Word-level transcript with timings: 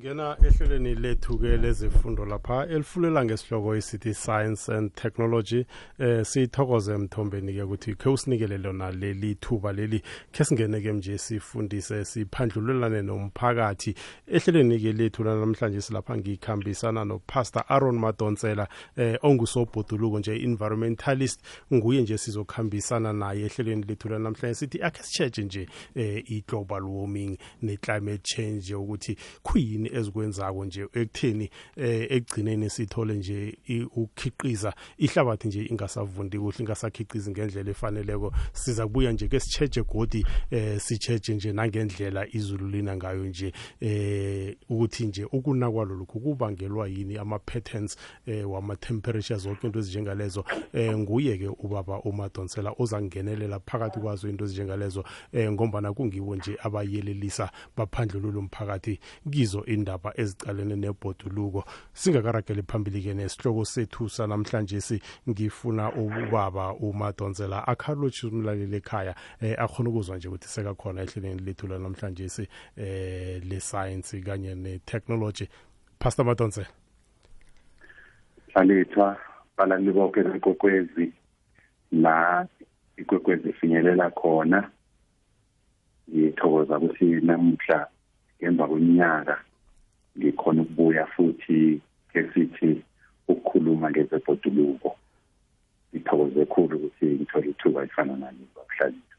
singena 0.00 0.36
ehlelweni 0.42 0.94
lethu-ke 0.94 1.56
lezifundo 1.56 2.24
lapha 2.24 2.66
elifulela 2.66 3.24
ngesihloko 3.24 3.76
esithi 3.76 4.14
science 4.14 4.72
and 4.72 4.94
technology. 4.94 5.66
Eh 5.98 6.24
sithokoze 6.24 6.96
mthombeni-ke 6.96 7.62
ukuthi 7.62 7.94
khe 7.94 8.08
usinikele 8.08 8.58
lona 8.58 8.90
leli 8.90 9.34
thuba 9.34 9.72
leli 9.72 10.02
khe 10.32 10.44
singene-ke 10.44 10.92
nje 10.92 11.18
sifundise 11.18 12.04
siphandlulelane 12.04 13.02
nomphakathi. 13.02 13.94
Ehlelweni-ke 14.26 14.92
lethu 14.92 15.24
lanamhlanje 15.24 15.80
silapha 15.80 16.16
ngikhambisana 16.16 17.04
nopastor 17.04 17.64
aaron 17.68 17.98
madonsela 17.98 18.68
eh 18.96 19.18
ongusobhoduluko 19.22 20.18
nje 20.18 20.36
environmentalist. 20.36 21.40
Nguye 21.72 22.02
nje 22.02 22.18
sizokhambisana 22.18 23.12
naye 23.12 23.44
ehlelweni 23.44 23.84
lethu 23.88 24.08
lanamhlanje 24.08 24.54
sithi 24.54 24.82
akhe 24.82 25.02
sitshetshe 25.02 25.44
nje 25.44 25.68
eh 25.94 26.30
i-global 26.30 26.82
warming 26.82 27.38
ne-climate 27.62 28.22
change 28.22 28.74
ukuthi 28.74 29.16
kuyini 29.42 29.89
ezikwenzako 29.92 30.64
nje 30.64 30.82
ekutheni 30.92 31.50
eh 31.76 32.06
ekugcineni 32.10 32.70
sithole 32.70 33.14
nje 33.14 33.58
ukukhiqiza 33.96 34.74
ihlabathi 34.98 35.48
nje 35.48 35.64
ingasavundi 35.64 36.38
kuhle 36.38 36.56
ingasakhiqizi 36.60 37.30
ngendlela 37.30 37.70
efaneleko. 37.70 38.32
Siza 38.52 38.86
kubuya 38.86 39.12
nje 39.12 39.28
ke 39.28 39.40
sitshetshe 39.40 39.82
godi 39.82 40.26
eh 40.50 40.80
sitshetshe 40.80 41.34
nje 41.34 41.52
nangendlela 41.52 42.26
izulu 42.32 42.68
lina 42.68 42.96
ngayo 42.96 43.24
nje 43.24 43.52
eh 43.80 44.56
ukuthi 44.68 45.06
nje 45.06 45.24
ukunakwa 45.24 45.84
lokhu 45.84 46.20
kubangelwa 46.20 46.88
yini 46.88 47.18
ama 47.18 47.38
patterns 47.38 47.96
eh 48.26 48.50
wama 48.50 48.76
temperatures 48.76 49.42
zonke 49.42 49.66
into 49.66 49.78
ezinjengalezo. 49.78 50.44
Eh 50.72 50.98
nguye 50.98 51.38
ke 51.38 51.48
ubaba 51.48 52.00
umadonsela 52.00 52.74
ozangenelela 52.78 53.60
phakathi 53.60 54.00
kwazo 54.00 54.28
into 54.28 54.44
ezinjengalezo 54.44 55.04
eh 55.32 55.52
ngombana 55.52 55.92
kungiwo 55.92 56.36
nje 56.36 56.56
abayelelisa 56.62 57.50
baphandlulula 57.76 58.38
umphakathi 58.38 59.00
kizo 59.30 59.64
indaba 59.80 60.12
ezicalene 60.16 60.76
nebhoduluko. 60.76 61.64
Singakarageli 61.92 62.62
phambili-ke 62.62 63.14
nesihloko 63.14 63.64
sethu 63.64 64.08
sanamhlanje 64.08 64.80
si 64.80 65.00
ngifuna 65.28 65.92
ubaba 65.92 66.74
umadonsela 66.74 67.66
akhalotshi 67.66 68.26
umlaleli 68.26 68.76
ekhaya 68.76 69.14
eh 69.40 69.56
akhona 69.58 69.90
ukuzwa 69.90 70.16
nje 70.16 70.28
ukuthi 70.28 70.48
sekakhona 70.48 71.02
ehleleni 71.02 71.40
lethu 71.40 71.66
lanamhlanje 71.66 72.28
si 72.28 72.48
eh 72.76 73.40
le-science 73.42 74.20
kanye 74.20 74.54
ne-technology. 74.54 75.48
Pastor 75.98 76.24
madonsela. 76.24 76.68
Hlalethwa 78.52 79.16
balaleli 79.56 79.92
bonke 79.92 80.22
bekwekwezi 80.22 81.12
la 81.92 82.46
ikwekwezi 82.96 83.48
ifinyelela 83.48 84.10
khona. 84.10 84.70
Ngithokoza 86.10 86.78
ukuthi 86.78 87.04
namuhla 87.04 87.88
ngemva 88.42 88.66
kweminyaka 88.66 89.38
ngikhona 90.18 90.62
ukubuya 90.62 91.06
futhi 91.06 91.80
ke 92.12 92.20
sithi 92.34 92.82
ukukhuluma 93.28 93.90
ngezebhoduluko 93.90 94.96
ngithokoze 95.94 96.44
kakhulu 96.44 96.76
ukuthi 96.76 97.06
ngithole 97.06 97.48
ithuba 97.50 97.84
efana 97.84 98.16
nalo 98.16 98.44
bakuhlalisa 98.56 99.09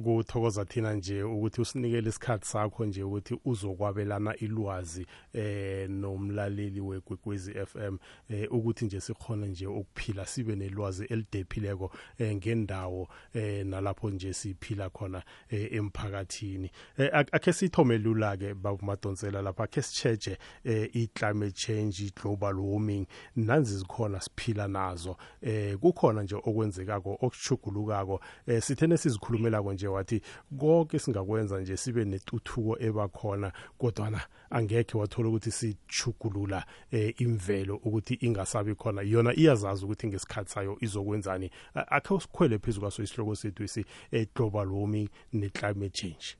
kuthokoza 0.00 0.64
thina 0.64 0.94
nje 0.94 1.22
ukuthi 1.22 1.60
usinikele 1.60 2.08
isikhathi 2.08 2.46
sakho 2.46 2.86
nje 2.86 3.02
ukuthi 3.02 3.40
uzokwabelana 3.44 4.36
ilwazi 4.36 5.06
eh 5.32 5.90
nomlaleli 5.90 6.80
wegwegwezi 6.80 7.52
FM 7.66 7.96
eh 8.28 8.52
ukuthi 8.52 8.84
nje 8.84 9.00
sikhona 9.00 9.46
nje 9.46 9.66
ukuphila 9.66 10.26
sibe 10.26 10.56
nelwazi 10.56 11.04
elidephileko 11.04 11.92
eh 12.18 12.36
ngendawo 12.36 13.08
eh 13.34 13.66
nalapho 13.66 14.10
nje 14.10 14.32
siphila 14.32 14.90
khona 14.90 15.22
eh, 15.48 15.72
emphakathini. 15.72 16.70
Eh, 16.98 17.10
akhe 17.32 17.52
sithome 17.52 17.98
lula 17.98 18.36
ke 18.36 18.54
babumadonsela 18.54 19.42
lapha 19.42 19.64
akhe 19.64 19.82
sicheje 19.82 20.38
eh, 20.64 20.90
i-climate 20.94 21.54
change 21.54 22.00
i-global 22.00 22.58
warming 22.58 23.06
nanzi 23.36 23.78
zikhona 23.78 24.20
siphila 24.20 24.68
nazo. 24.68 25.16
Eh 25.42 25.76
kukhona 25.76 26.22
nje 26.22 26.36
okwenzekako 26.36 27.18
okuchugulukako 27.20 28.20
eh 28.46 28.62
sithene 28.62 28.96
sizikhulumela 28.96 29.60
nje 29.60 29.85
nje 29.86 29.88
wathi 29.88 30.20
konke 30.58 30.98
singakwenza 30.98 31.60
nje 31.60 31.76
sibe 31.76 32.04
netuthuko 32.04 32.76
ebakhona 32.80 33.52
kodwana 33.78 34.20
angekhe 34.50 34.98
wathola 34.98 35.28
ukuthi 35.28 35.50
sichugulula 35.50 36.64
eh, 36.90 37.14
imvelo 37.20 37.76
ukuthi 37.76 38.14
ingasabi 38.14 38.74
khona. 38.74 39.02
Yona 39.02 39.34
iyazazi 39.34 39.84
ukuthi 39.84 40.06
ngesikhathi 40.06 40.50
sayo 40.50 40.76
izokwenzani. 40.80 41.50
Akhe 41.74 42.14
usikhwele 42.14 42.58
phezulu 42.58 42.80
kwaso 42.80 43.02
isihloko 43.02 43.34
sethu 43.34 43.64
isi 43.64 43.84
eh, 44.12 44.26
global 44.34 44.68
warming 44.68 45.08
ne 45.32 45.48
climate 45.48 45.94
change. 45.94 46.36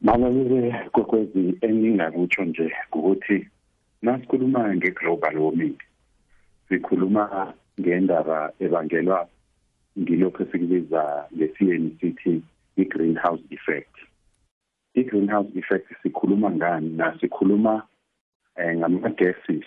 Malalele 0.00 0.90
kokwezi 0.92 1.58
engingakutsho 1.60 2.44
nje 2.44 2.72
ukuthi 2.92 3.48
nasikhuluma 4.02 4.74
nge-global 4.74 5.38
warming 5.38 5.78
sikhuluma 6.68 7.54
ngendaba 7.80 8.52
ebangelwa 8.60 9.28
ngilokho 9.98 10.42
esikubiza 10.42 11.28
sithi 12.00 12.42
i-greenhouse 12.76 13.42
effect. 13.50 13.94
I-greenhouse 14.94 15.50
effect 15.58 15.92
sikhuluma 16.02 16.50
ngani? 16.50 16.88
Na 16.88 17.18
sikhuluma 17.20 17.82
eh, 18.56 18.76
ngama-gases 18.76 19.64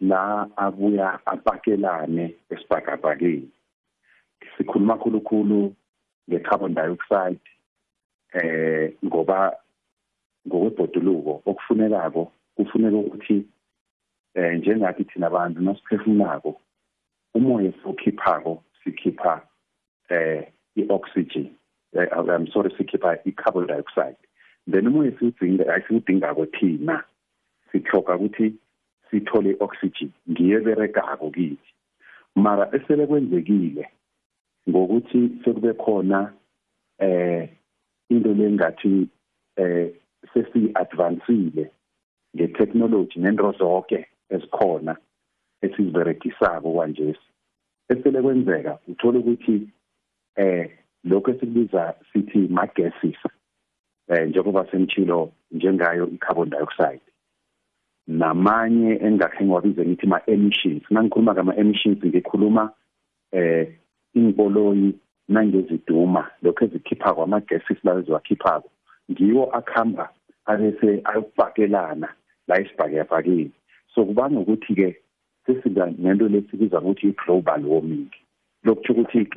la 0.00 0.48
abuya 0.56 1.20
apakelane 1.26 2.34
esibhakabhakeni. 2.50 3.50
Sikhuluma 4.56 4.96
khulukhulu 4.96 5.74
nge-carbon 6.28 6.74
dioxide 6.74 7.40
eh 8.34 8.92
ngoba 9.04 9.56
ngokwebhoduluko 10.46 11.42
okufunekako 11.46 12.32
kufuneka 12.56 12.96
ukuthi 12.96 13.46
eh 14.34 14.58
njengathi 14.58 15.04
thina 15.04 15.26
abantu 15.26 15.60
nasiphefumulako 15.60 16.60
umoya 17.34 17.68
esiwukhiphako 17.68 18.62
sikhipha 18.84 19.42
eh 20.10 20.44
i-oxygen. 20.76 21.50
Eh, 21.94 22.06
I'm 22.12 22.46
sorry 22.52 22.70
sikhipha 22.78 23.18
i-carbon 23.26 23.66
dioxide. 23.66 24.16
Then 24.66 24.86
umoya 24.86 25.12
siwudinga 25.18 25.74
ayisiwudingako 25.74 26.46
thina. 26.46 27.04
Sithoka 27.72 28.16
ukuthi 28.16 28.54
sithole 29.10 29.50
i-oxygen. 29.50 30.12
Ngiye 30.30 30.60
beregako 30.60 31.30
kithi. 31.30 31.58
Mara 32.34 32.68
esele 32.72 33.06
kwenzekile 33.06 33.88
ngokuthi 34.68 35.30
sekube 35.44 35.72
khona 35.72 36.32
eh 36.98 37.48
into 38.10 38.34
lengathi 38.34 39.08
eh 39.56 39.92
sesi 40.32 40.70
advancile 40.74 41.70
ngetechnology 42.36 43.20
nento 43.20 43.52
zonke 43.58 44.06
ezikhona 44.30 44.96
esiziberegisako 45.62 46.78
kanje 46.78 47.16
esele 47.88 48.22
kwenzeka 48.22 48.78
uthola 48.88 49.18
ukuthi 49.18 49.68
eh 50.36 50.70
lokho 51.04 51.30
esikubiza 51.30 51.94
sithi 52.12 52.38
ma 52.38 52.66
gases 52.66 53.20
eh 54.08 54.28
njengoba 54.28 54.66
semchilo 54.70 55.32
njengayo 55.50 56.08
i-carbon 56.14 56.50
dioxide. 56.50 57.06
Namanye 58.06 58.98
engakhe 59.02 59.44
ngiwabize 59.44 59.86
ngithi 59.86 60.06
ma 60.06 60.20
emissions 60.26 60.82
nangikhuluma 60.90 61.34
ngama 61.34 61.56
emissions 61.56 62.04
ngikhuluma 62.04 62.72
eh 63.32 63.78
ingoloyi 64.14 64.94
nangeziduma 65.28 66.30
lokho 66.42 66.64
ezikhipha 66.64 67.14
kwama 67.14 67.40
gases 67.40 67.84
lawo 67.84 67.98
eziwakhiphako 67.98 68.70
ngiwo 69.10 69.44
akhamba 69.58 70.10
abese 70.44 71.00
ayokufakelana 71.04 72.08
la 72.48 72.60
isibhakebhakeni 72.60 73.52
so 73.94 74.04
kubanga 74.04 74.40
ukuthi 74.40 74.74
ke 74.74 74.96
sesiba 75.48 75.88
nento 75.98 76.28
lesibiza 76.28 76.80
ukuthi 76.80 77.08
i-global 77.08 77.64
warming. 77.64 78.10
Lokuthi 78.64 78.92
ukuthi 78.92 79.28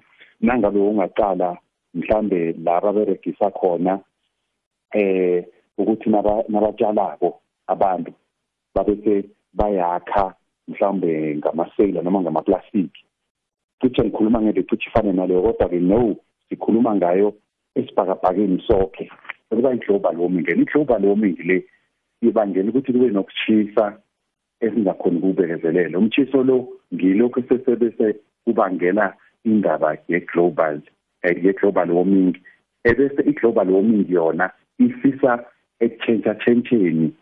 nangabe 0.41 0.79
ungaqala 0.79 1.57
mhlambe 1.94 2.55
laba 2.66 2.94
beregisa 2.94 3.51
khona 3.51 3.99
eh 4.94 5.45
ukuthi 5.77 6.09
nabatshalako 6.49 7.39
abantu 7.67 8.11
babese 8.75 9.29
bayakha 9.53 10.35
mhlambe 10.67 11.35
ngamaseyila 11.37 12.02
noma 12.02 12.22
ngamaplastic 12.22 12.91
futhi 13.79 14.02
ngikhuluma 14.02 14.41
ngento 14.41 14.63
futhi 14.69 14.87
ifane 14.87 15.13
naleyo 15.13 15.41
kodwa 15.41 15.69
ke 15.69 15.79
no 15.79 16.16
sikhuluma 16.49 16.96
ngayo 16.96 17.34
esibhakabhakeni 17.75 18.63
sonke 18.67 19.11
ukuba 19.52 19.73
i-global 19.73 20.16
warming. 20.17 20.47
I-global 20.49 21.05
warming 21.05 21.37
le 21.43 21.66
ibangela 22.22 22.69
ukuthi 22.69 22.93
kube 22.93 23.09
nokuchisa 23.09 23.97
esingakhona 24.61 25.17
ukubekezelela 25.17 25.97
umthiso 25.97 26.43
lo 26.43 26.58
ngilokho 26.93 27.41
sesebese 27.47 28.16
kubangela 28.46 29.13
indaba 29.46 29.97
ye-global 30.08 30.81
ye-global 31.23 31.90
warming 31.91 32.35
ebese 32.84 33.22
i-global 33.29 33.69
warming 33.69 34.05
yona 34.09 34.49
ifisa 34.79 35.46
ekutshentsha 35.79 36.35
tshentsheni 36.35 37.13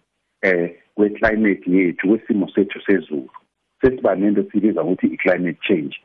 eh 0.42 0.76
kwe-climate 0.96 1.72
yethu 1.72 2.08
kwesimo 2.08 2.48
sethu 2.50 2.82
sezulu. 2.82 3.30
Sesiba 3.82 4.16
nento 4.16 4.44
sibiza 4.52 4.84
ukuthi 4.84 5.08
i-climate 5.08 5.60
change. 5.62 5.96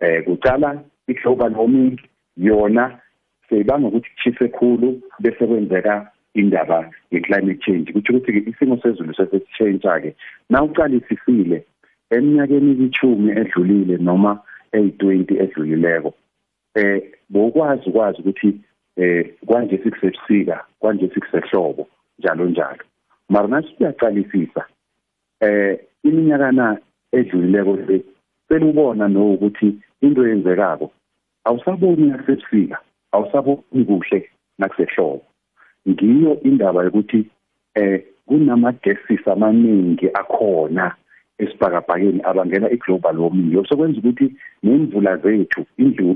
Eh 0.00 0.24
kucala 0.24 0.84
i-global 1.08 1.52
warming 1.52 2.00
yona 2.36 3.00
seyibanga 3.48 3.88
ukuthi 3.88 4.10
kuchise 4.10 4.48
khulu 4.48 5.00
bese 5.20 5.46
kwenzeka 5.46 6.10
indaba 6.40 6.90
ye-climate 7.10 7.60
change. 7.64 7.92
Kuthi 7.92 8.12
ukuthi 8.12 8.50
isimo 8.50 8.76
sezulu 8.82 9.14
sesitshentsha-ke 9.14 10.14
na 10.50 10.62
uqalisisile 10.62 11.64
eminyakeni 12.10 12.84
ichumi 12.86 13.30
edlulile 13.40 13.96
noma 13.96 14.40
eyi-20 14.72 15.42
edlulileko 15.42 16.14
eh 16.74 17.02
bokwazi 17.30 17.90
ukwazi 17.90 18.20
ukuthi 18.20 18.60
eh 18.96 19.34
kwanje 19.46 19.78
sikusebusika 19.78 20.64
kwanje 20.78 21.08
sikusehlobo 21.14 21.88
njalo 22.18 22.44
njalo. 22.46 22.84
Mara 23.28 23.48
nathi 23.48 23.74
siyaqalisisa 23.78 24.64
eh 25.40 25.78
iminyakana 26.04 26.78
edlulileko 27.12 27.76
le 27.76 28.04
selubona 28.48 29.08
no 29.08 29.32
ukuthi 29.32 29.74
into 30.00 30.26
eyenzekako 30.26 30.92
awusaboni 31.44 32.06
nakusebusika 32.06 32.78
awusaboni 33.12 33.84
kuhle 33.84 34.30
nakusehlobo. 34.58 35.22
Ngiyo 35.88 36.40
indaba 36.42 36.84
yokuthi 36.84 37.26
eh 37.74 38.02
kunama 38.26 38.72
gases 38.72 39.28
amaningi 39.28 40.08
akhona 40.14 40.94
esibhakabhakeni 41.38 42.20
abangena 42.24 42.70
i-global 42.70 43.18
warming. 43.18 43.52
Lokho 43.52 43.68
sokwenza 43.68 43.98
ukuthi 43.98 44.34
nemvula 44.62 45.16
zethu 45.16 45.66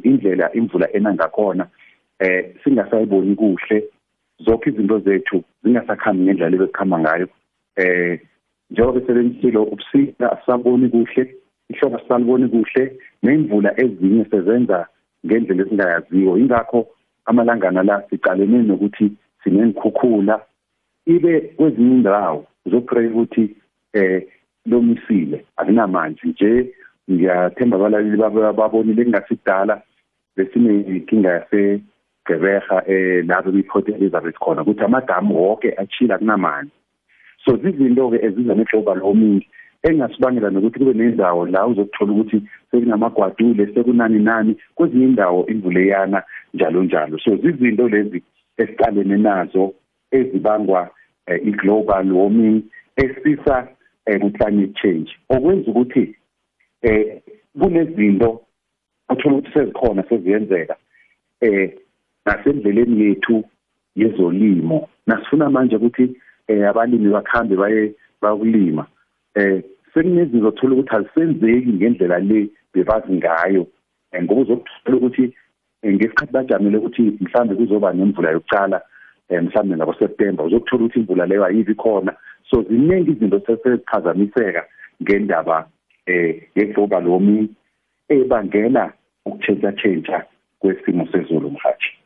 indlela 0.03 0.53
imvula 0.53 0.93
ena 0.93 1.15
ngakhona 1.15 1.67
eh 2.19 2.55
singasayiboni 2.65 3.35
kuhle. 3.37 3.85
Zonke 4.45 4.71
izinto 4.71 4.99
zethu 4.99 5.43
zingasakhambi 5.63 6.23
ngendlela 6.23 6.57
ebekuhamba 6.57 6.99
ngayo. 6.99 7.29
Eh 7.77 8.21
njengoba 8.71 9.01
besebenzisile 9.01 9.59
ubusika 9.59 10.33
asaboni 10.33 10.89
kuhle 10.89 11.35
ihlobo 11.71 11.97
asaliboni 11.97 12.49
kuhle 12.49 12.97
nemvula 13.23 13.81
ezinye 13.81 14.25
sezenza 14.25 14.87
ngendlela 15.27 15.63
esingayaziyo. 15.63 16.39
Ingakho 16.39 16.89
amalangana 17.25 17.83
la 17.83 18.03
sicalene 18.11 18.63
nokuthi 18.63 19.13
sinengikhukhula 19.45 20.41
ibe 21.07 21.41
kwezinye 21.41 21.95
indawo 21.95 22.47
uzopray 22.67 23.07
ukuthi 23.07 23.57
eh 23.93 24.23
lomisile 24.67 25.45
akunamanzi 25.57 26.29
nje. 26.29 26.75
Ngiyathemba 27.11 27.77
abalaleli 27.77 28.17
babonile 28.17 29.05
kungasidala 29.05 29.83
besinenkinga 30.37 31.31
yasegeberha 31.37 32.83
eh 32.87 33.25
lapho 33.27 33.51
biport 33.51 33.89
Elizabeth 33.89 34.39
khona 34.39 34.63
ukuthi 34.63 34.85
amadamu 34.85 35.43
wonke 35.43 35.75
achila 35.77 36.19
kunamanzi 36.19 36.73
so 37.45 37.57
zizinto-ke 37.57 38.19
eziza 38.27 38.55
ne-global 38.55 39.03
warming 39.03 39.43
engasibangela 39.83 40.51
nokuthi 40.51 40.79
kube 40.79 40.95
nendawo 40.95 41.47
la 41.47 41.67
uzokuthola 41.67 42.13
ukuthi 42.13 42.43
sekunamagwadule 42.71 43.67
sekunani 43.75 44.19
nani 44.19 44.57
kwezinye 44.75 45.05
indawo 45.05 45.47
imvuleyana 45.47 46.23
njalo 46.55 46.83
njalo. 46.83 47.19
So 47.19 47.37
zizinto 47.37 47.89
lezi 47.89 48.23
esiqalene 48.57 49.17
nazo 49.17 49.75
ezibangwa 50.11 50.91
eh, 51.27 51.41
i-global 51.47 52.13
warming 52.13 52.63
esisa 52.97 53.69
eh 54.07 54.21
ku-climate 54.21 54.75
change. 54.75 55.11
Okwenza 55.29 55.71
ukuthi 55.71 56.17
eh 56.83 57.23
kunezinto 57.59 58.41
uthola 59.11 59.37
ukuthi 59.37 59.53
sezikhona 59.53 60.03
seziyenzeka 60.09 60.77
eh 61.41 61.79
nasendleleni 62.27 63.05
yethu 63.05 63.45
yezolimo. 63.97 64.89
Nasifuna 65.07 65.51
manje 65.51 65.77
ukuthi 65.77 66.17
eh 66.49 66.69
abalimi 66.69 67.13
bakhambe 67.13 67.57
baye 67.57 67.95
bakulima 68.23 68.87
eh 69.35 69.63
sekunezinto 69.95 70.49
othola 70.49 70.75
ukuthi 70.75 70.97
azisenzeki 70.97 71.73
ngendlela 71.73 72.19
le 72.19 72.49
bebazi 72.75 73.13
ngayo. 73.13 73.67
Ngoba 74.23 74.41
uzokuthola 74.41 74.97
ukuthi 74.97 75.35
ngesikhathi 75.87 76.33
bajamile 76.33 76.79
ukuthi 76.79 77.03
mhlambe 77.21 77.55
kuzoba 77.55 77.93
nemvula 77.93 78.31
yokucala 78.31 78.81
mhlambe 79.31 79.77
ngabo 79.77 79.95
September 79.95 80.47
uzokuthola 80.47 80.85
ukuthi 80.85 80.99
imvula 80.99 81.27
leyo 81.27 81.45
ayibi 81.45 81.75
khona. 81.75 82.13
So 82.51 82.63
ziningi 82.63 83.11
izinto 83.11 83.41
seseziphazamiseka 83.41 84.65
ngendaba 85.03 85.67
eh 86.07 86.43
ye-global 86.55 87.07
warming 87.09 87.49
ebangela 88.09 88.93
ukutshentsha 89.27 89.73
tshentsha 89.73 90.25
kwesimo 90.61 91.07
sezulu 91.13 91.51
mhathi 91.51 92.02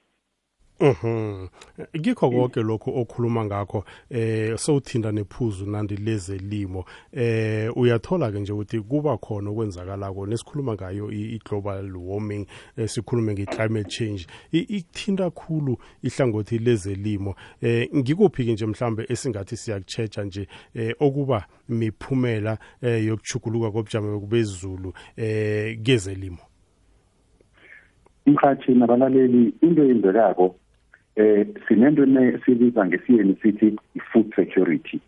Mhm. 0.80 1.48
Ngikho 1.96 2.30
konke 2.30 2.62
lokho 2.62 2.90
okhuluma 2.90 3.44
ngakho 3.44 3.84
eh 4.10 4.56
sowuthinda 4.58 5.12
nephuzu 5.12 5.66
nandi 5.66 5.96
lezelimo 5.96 6.84
eh 7.12 7.70
uyathola 7.76 8.30
ke 8.30 8.40
nje 8.40 8.52
ukuthi 8.52 8.80
kuba 8.80 9.16
khona 9.16 9.50
okwenzakalako 9.50 10.26
nesikhuluma 10.26 10.74
ngayo 10.74 11.10
i-global 11.10 11.96
warming 11.96 12.46
sikhulume 12.86 13.32
nge-climate 13.32 13.88
change. 13.88 14.26
Ikuthinta 14.52 15.30
khulu 15.30 15.78
ihlangothi 16.02 16.58
lezelimo 16.58 17.34
eh 17.62 17.88
ngikuphi 17.96 18.44
ke 18.44 18.52
nje 18.52 18.66
mhlambe 18.66 19.06
esingathi 19.08 19.56
siyakuchecha 19.56 20.24
nje 20.24 20.48
eh 20.74 20.94
okuba 21.00 21.46
miphumela 21.68 22.58
eh 22.82 23.06
yokuchuguluka 23.06 23.70
kobujamo 23.70 24.20
bezulu 24.20 24.92
eh 25.16 25.78
kezelimo 25.82 26.38
Mkhathi 28.26 28.74
nabalaleli 28.74 29.54
into 29.62 29.82
eyenzekako 29.82 30.56
eh 31.16 31.46
sinento 31.68 32.04
sibiza 32.44 32.86
ngesiyeni 32.86 33.36
sithi 33.42 33.76
i-food 33.94 34.34
security. 34.34 35.00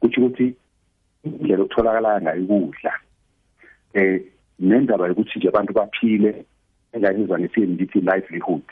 Kuthi 0.00 0.20
ukuthi 0.20 0.54
indlela 1.24 1.62
okutholakala 1.62 2.20
ngayo 2.20 2.42
ukudla 2.42 2.92
eh 3.94 4.22
nendaba 4.58 5.08
yokuthi 5.08 5.38
nje 5.38 5.48
abantu 5.48 5.72
baphile 5.72 6.44
engayizwa 6.92 7.38
ngesiyeni 7.38 7.76
lithi 7.76 8.00
livelihood. 8.00 8.62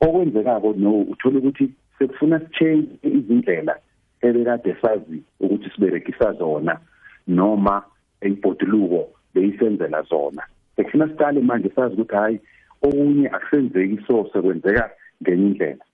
Okwenzekako 0.00 0.74
no 0.78 1.00
uthola 1.12 1.38
ukuthi 1.38 1.70
sekufuna 1.98 2.40
sichange 2.40 2.88
izindlela 3.02 3.76
ebekade 4.22 4.76
sazi 4.82 5.22
ukuthi 5.40 5.70
siberegisa 5.70 6.32
zona 6.32 6.80
noma 7.26 7.82
eyibhoduluko 8.20 9.08
beyisenzela 9.34 10.02
zona. 10.02 10.42
Sekufuna 10.76 11.08
siqale 11.08 11.40
manje 11.40 11.68
sazi 11.76 11.94
ukuthi 11.94 12.14
hayi 12.14 12.40
okunye 12.82 13.28
akusenzeki 13.28 13.98
so 14.06 14.30
sekwenzeka 14.32 14.90
ngenye 15.22 15.46
indlela. 15.46 15.84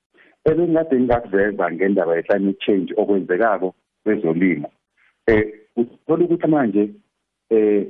Ebengade 0.44 0.96
ngingakuveza 0.96 1.72
ngendaba 1.72 2.16
ye-climate 2.16 2.60
change 2.60 2.94
okwenzekako 2.96 3.74
kwezolimo. 4.04 4.70
Eh 5.26 5.54
uthola 5.76 6.24
ukuthi 6.24 6.46
manje 6.46 6.90
eh 7.50 7.86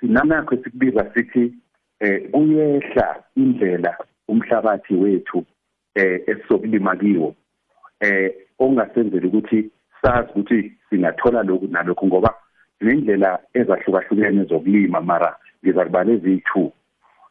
sinanakho 0.00 0.56
sikubiza 0.56 1.10
sithi 1.14 1.52
eh 2.00 2.30
kuyehla 2.30 3.22
indlela 3.36 3.98
umhlabathi 4.28 4.94
wethu 4.94 5.44
eh 5.94 6.20
esizokulima 6.26 6.96
kiwo. 6.96 7.34
Eh 8.00 8.34
ongasenzeli 8.58 9.26
ukuthi 9.26 9.70
sazi 10.02 10.30
ukuthi 10.30 10.72
singathola 10.90 11.42
lokhu 11.42 11.66
nalokhu 11.66 12.06
ngoba 12.06 12.34
sinendlela 12.78 13.38
ezahlukahlukene 13.54 14.44
zokulima 14.44 15.00
mara 15.00 15.36
ngizakubala 15.62 16.12
eziyi-two 16.12 16.72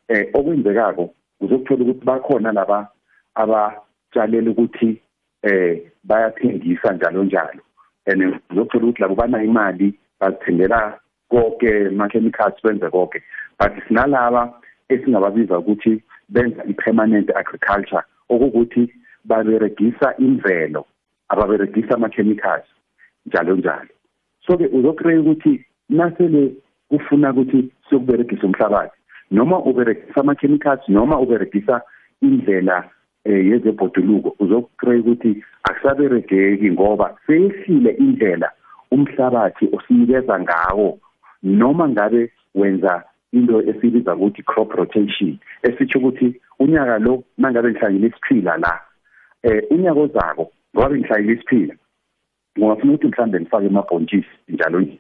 eh 0.08 0.30
okwenzekako 0.34 1.14
uzokuthola 1.42 1.84
ukuthi 1.84 2.06
bakhona 2.06 2.52
laba 2.52 2.88
abatshalela 3.36 4.52
ukuthi 4.52 5.02
eh 5.44 5.82
bayathengisa 6.04 6.94
njalo 6.94 7.24
njalo. 7.24 7.62
And 8.08 8.22
uzothola 8.52 8.84
ukuthi 8.84 9.02
labo 9.02 9.16
banayo 9.16 9.46
imali 9.46 10.00
bazithengela 10.20 11.00
konke 11.30 11.88
ama-chemicals 11.88 12.62
benze 12.64 12.90
konke 12.90 13.22
but 13.60 13.72
sinalaba 13.88 14.54
esingababiza 14.90 15.60
ukuthi 15.60 16.04
benza 16.30 16.64
i-permanent 16.64 17.30
agriculture 17.36 18.04
okukuthi 18.30 18.94
baberegisa 19.26 20.18
imvelo 20.18 20.86
ababeregisa 21.30 21.96
ama-chemicals 21.96 22.66
njalo 23.26 23.56
njalo. 23.56 23.94
So-ke 24.48 24.68
uzokreya 24.68 25.22
ukuthi 25.22 25.66
nasele 25.90 26.54
kufuna 26.90 27.32
ukuthi 27.32 27.72
siyokuberegisa 27.90 28.48
umhlabathi 28.48 28.98
noma 29.32 29.60
uberegisa 29.60 30.22
ama-chemicals 30.22 30.90
noma 30.90 31.20
uberegisa 31.20 31.82
indlela 32.22 32.90
eh 33.26 33.46
yezebhoduluko. 33.46 34.36
Uzokupray 34.40 35.00
ukuthi 35.00 35.44
akusaberegeki 35.64 36.72
ngoba 36.72 37.18
seyehlile 37.28 37.92
indlela 37.92 38.52
umhlabathi 38.92 39.70
osinikeza 39.72 40.40
ngawo 40.40 41.00
noma 41.44 41.90
ngabe 41.90 42.32
wenza 42.56 43.04
into 43.32 43.62
esibiza 43.62 44.16
ukuthi 44.16 44.44
crop 44.44 44.72
rotation 44.74 45.38
esitsho 45.64 46.00
ukuthi 46.00 46.42
unyaka 46.60 47.00
lo 47.00 47.24
mangabe 47.38 47.72
ngihlanyile 47.72 48.08
isiphila 48.08 48.58
la 48.58 48.82
eh 49.44 49.64
unyaka 49.70 50.00
ozako 50.00 50.52
ngoba 50.76 50.96
ngihlanyile 50.96 51.34
isiphila 51.34 51.76
ngingafuna 52.58 52.94
ukuthi 52.94 53.08
mhlambe 53.08 53.40
ngifake 53.40 53.68
amabhontshisi 53.68 54.36
njalo 54.50 54.80
nje. 54.80 55.00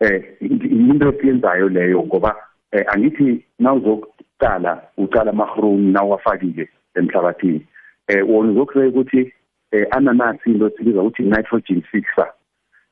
Eh 0.00 0.24
into 0.40 1.08
esiyenzayo 1.08 1.68
leyo 1.68 2.02
ngoba 2.02 2.36
eh 2.72 2.84
angithi 2.88 3.44
nawuzokuqala 3.58 4.82
uqala 4.96 5.30
amahrumi 5.30 5.92
nawafakile 5.92 6.68
emhlabathini. 6.94 7.66
Eh 8.08 8.28
wona 8.28 8.52
uzokuhle 8.52 8.86
ukuthi 8.86 9.32
eh 9.72 9.86
ananasi 9.90 10.50
into 10.50 10.66
esibiza 10.66 11.02
ukuthi 11.02 11.22
nitrogen 11.22 11.82
fixer. 11.82 12.32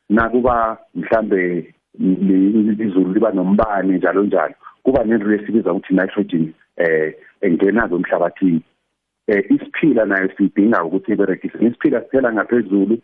Nakuba 0.09 0.79
mhlambe 0.95 1.75
izulu 1.99 3.13
liba 3.13 3.33
nombane 3.33 3.97
njalo 3.99 4.23
njalo 4.23 4.55
kuba 4.83 5.05
nento 5.05 5.33
esibiza 5.33 5.73
ukuthi 5.73 5.95
nitrogen 5.95 6.53
eh 6.77 7.15
engena 7.41 7.89
emhlabathini. 7.91 8.63
Eh 9.27 9.45
isiphila 9.51 10.05
nayo 10.05 10.31
sidinga 10.37 10.85
ukuthi 10.85 11.13
iberegise 11.13 11.59
isiphila 11.59 12.01
sithela 12.01 12.33
ngaphezulu 12.33 12.99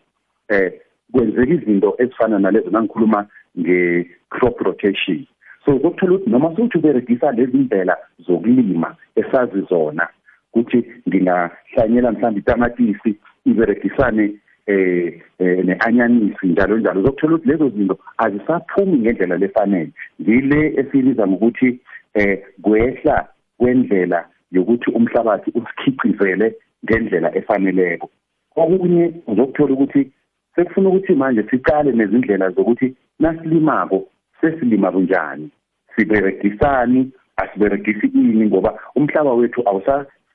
eh 0.49 0.73
kwenzeka 1.13 1.53
izinto 1.55 1.95
ezifana 1.99 2.39
nalezo 2.39 2.71
nangikhuluma 2.71 3.27
nge-crop 3.59 4.61
rotation. 4.61 5.27
So 5.65 5.77
ukuthola 5.77 6.13
ukuthi 6.13 6.31
noma 6.31 6.49
sokuthi 6.49 6.79
uberegisa 6.79 7.33
lezi 7.33 7.57
ndlela 7.57 7.97
zokulima 8.19 8.97
esazi 9.17 9.61
zona 9.61 10.09
ukuthi 10.55 10.85
ngingahlanyela 11.09 12.13
mhlawumbe 12.13 12.41
itamatisi 12.41 13.17
iberegisane 13.47 14.35
eh, 14.67 15.21
eh 15.39 15.65
neanyanisi 15.65 16.47
njalo 16.47 16.79
njalo. 16.79 17.01
Uzokuthola 17.01 17.35
ukuthi 17.35 17.49
lezo 17.49 17.69
zinto 17.69 17.99
azisaphumi 18.19 18.99
ngendlela 18.99 19.37
lefanele 19.37 19.93
ngile 20.21 20.75
esibiza 20.81 21.27
ngokuthi 21.27 21.81
eh 22.15 22.43
kwehla 22.63 23.29
kwendlela 23.59 24.29
yokuthi 24.53 24.91
umhlabathi 24.91 25.53
usikhicizele 25.55 26.55
ngendlela 26.85 27.37
efaneleko. 27.37 28.11
Okunye 28.57 29.13
uzokuthola 29.27 29.73
ukuthi 29.73 30.13
sekufuna 30.55 30.89
ukuthi 30.89 31.15
manje 31.15 31.43
siqale 31.51 31.93
nezindlela 31.93 32.51
zokuthi 32.51 32.95
nasilimako 33.19 34.09
sesilima 34.41 34.93
kunjani 34.93 35.51
siberegisani 35.97 37.11
asiberegisi 37.37 38.07
ini? 38.07 38.47
Ngoba 38.47 38.81
umhlaba 38.97 39.33
wethu 39.33 39.63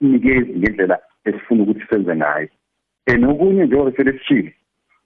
awusasinikezi 0.02 0.60
ngendlela 0.60 1.00
esifuna 1.26 1.64
ukuthi 1.64 1.86
senze 1.90 2.16
ngayo. 2.16 2.48
Enokunye 3.06 3.66
njengoba 3.66 3.92
selesishile 3.92 4.54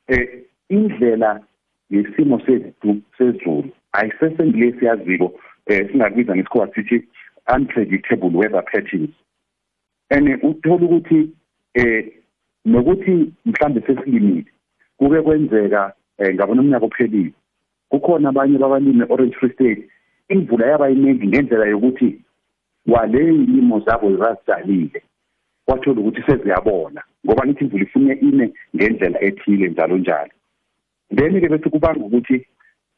eh 0.08 0.44
indlela 0.70 1.42
yesimo 1.90 2.40
sethu 2.40 3.02
sezulu 3.18 3.70
ayisesengile 3.92 4.80
siyaziko 4.80 5.40
eh 5.66 5.92
singakubiza 5.92 6.36
ngesikhuwa 6.36 6.74
sithi 6.74 7.04
unpredictable 7.56 8.38
weather 8.38 8.66
patterns. 8.66 9.10
Ene 10.10 10.36
uthola 10.36 10.86
ukuthi 10.86 11.30
eh 11.74 12.12
nokuthi 12.66 13.34
mhlambe 13.46 13.82
sesilimile 13.82 14.46
kube 14.98 15.22
kwenzeka 15.22 15.94
eh, 16.18 16.36
ngabona 16.36 16.62
umnyaka 16.62 16.86
ophelile. 16.86 17.34
Kukhona 17.90 18.30
abanye 18.30 18.58
babalimi 18.58 19.06
Orange 19.10 19.36
Free 19.36 19.54
State 19.54 19.90
imvula 20.30 20.68
yaba 20.68 20.90
iningi 20.90 21.28
ngendlela 21.28 21.66
yokuthi 21.66 22.22
kwale 22.90 23.20
ilimo 23.20 23.80
zabo 23.80 24.18
zazisalile 24.18 25.04
kwathola 25.66 26.02
ukuthi 26.02 26.22
seziyabona 26.22 27.02
ngoba 27.26 27.46
nithi 27.46 27.64
imvula 27.64 27.84
ifune 27.84 28.14
ine 28.14 28.54
ngendlela 28.76 29.22
ethile 29.22 29.70
njalo 29.70 29.98
njalo. 29.98 30.32
Then 31.16 31.42
ke 31.42 31.50
bese 31.50 31.70
kubanga 31.70 32.06
ukuthi 32.06 32.48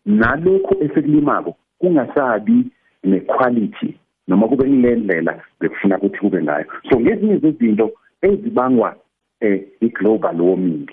nalokho 0.05 0.75
esekulimako 0.83 1.55
kungasabi 1.79 2.65
nequality 3.03 3.97
noma 4.27 4.47
kube 4.47 4.69
ngilendlela 4.69 5.43
bekufuna 5.59 5.97
ukuthi 5.97 6.17
kube 6.17 6.43
ngayo. 6.43 6.65
So 6.89 6.99
ngezinye 6.99 7.37
zezinto 7.37 7.91
ezibangwa 8.21 8.95
eh 9.41 9.61
i-global 9.81 10.41
warming 10.41 10.89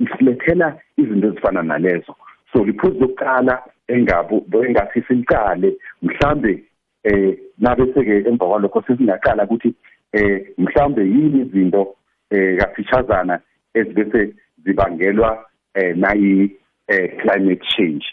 isilethela 0.00 0.78
izinto 0.96 1.28
ezifana 1.28 1.62
nalezo. 1.62 2.14
So 2.52 2.64
liphuzu 2.64 3.00
lokuqala 3.00 3.62
engabo 3.88 4.44
engathi 4.66 5.02
siqale 5.02 5.76
mhlambe 6.02 6.64
eh 7.04 7.38
nabe 7.58 7.92
seke 7.94 8.28
emva 8.28 8.46
kwalokho 8.46 8.82
sesingaqala 8.86 9.44
ukuthi 9.44 9.74
eh 10.12 10.46
mhlambe 10.58 11.02
yini 11.02 11.40
izinto 11.40 11.94
eh 12.30 12.58
kafishazana 12.58 13.40
ezibese 13.74 14.34
zibangelwa 14.64 15.46
eh 15.74 15.96
nayi 15.96 16.56
eh 16.88 17.16
climate 17.20 17.64
change? 17.76 18.06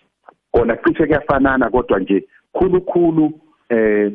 Kona 0.52 0.76
cishe 0.76 1.06
kuyafanana 1.06 1.70
kodwa 1.70 2.00
nje 2.00 2.28
khulukhulu 2.54 3.32
eh 3.70 4.12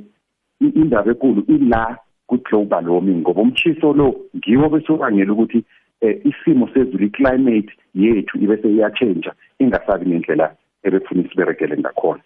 indaba 0.61 1.11
enkulu 1.11 1.45
ila 1.49 1.99
ku 2.27 2.37
global 2.39 2.89
warming 2.89 3.21
ngoba 3.21 3.43
umchiso 3.43 3.93
lo 3.93 4.15
ngiwo 4.37 4.69
bese 4.69 4.93
ubangela 4.93 5.33
ukuthi 5.33 5.65
eh, 6.01 6.21
isimo 6.25 6.69
sezulu 6.69 7.05
iclimate 7.05 7.73
yethu 7.95 8.39
ibese 8.39 8.69
iyachange 8.69 9.31
ingasabi 9.59 10.07
ngendlela 10.07 10.55
ebefuna 10.83 11.23
isiberegele 11.23 11.77
ngakhona. 11.79 12.23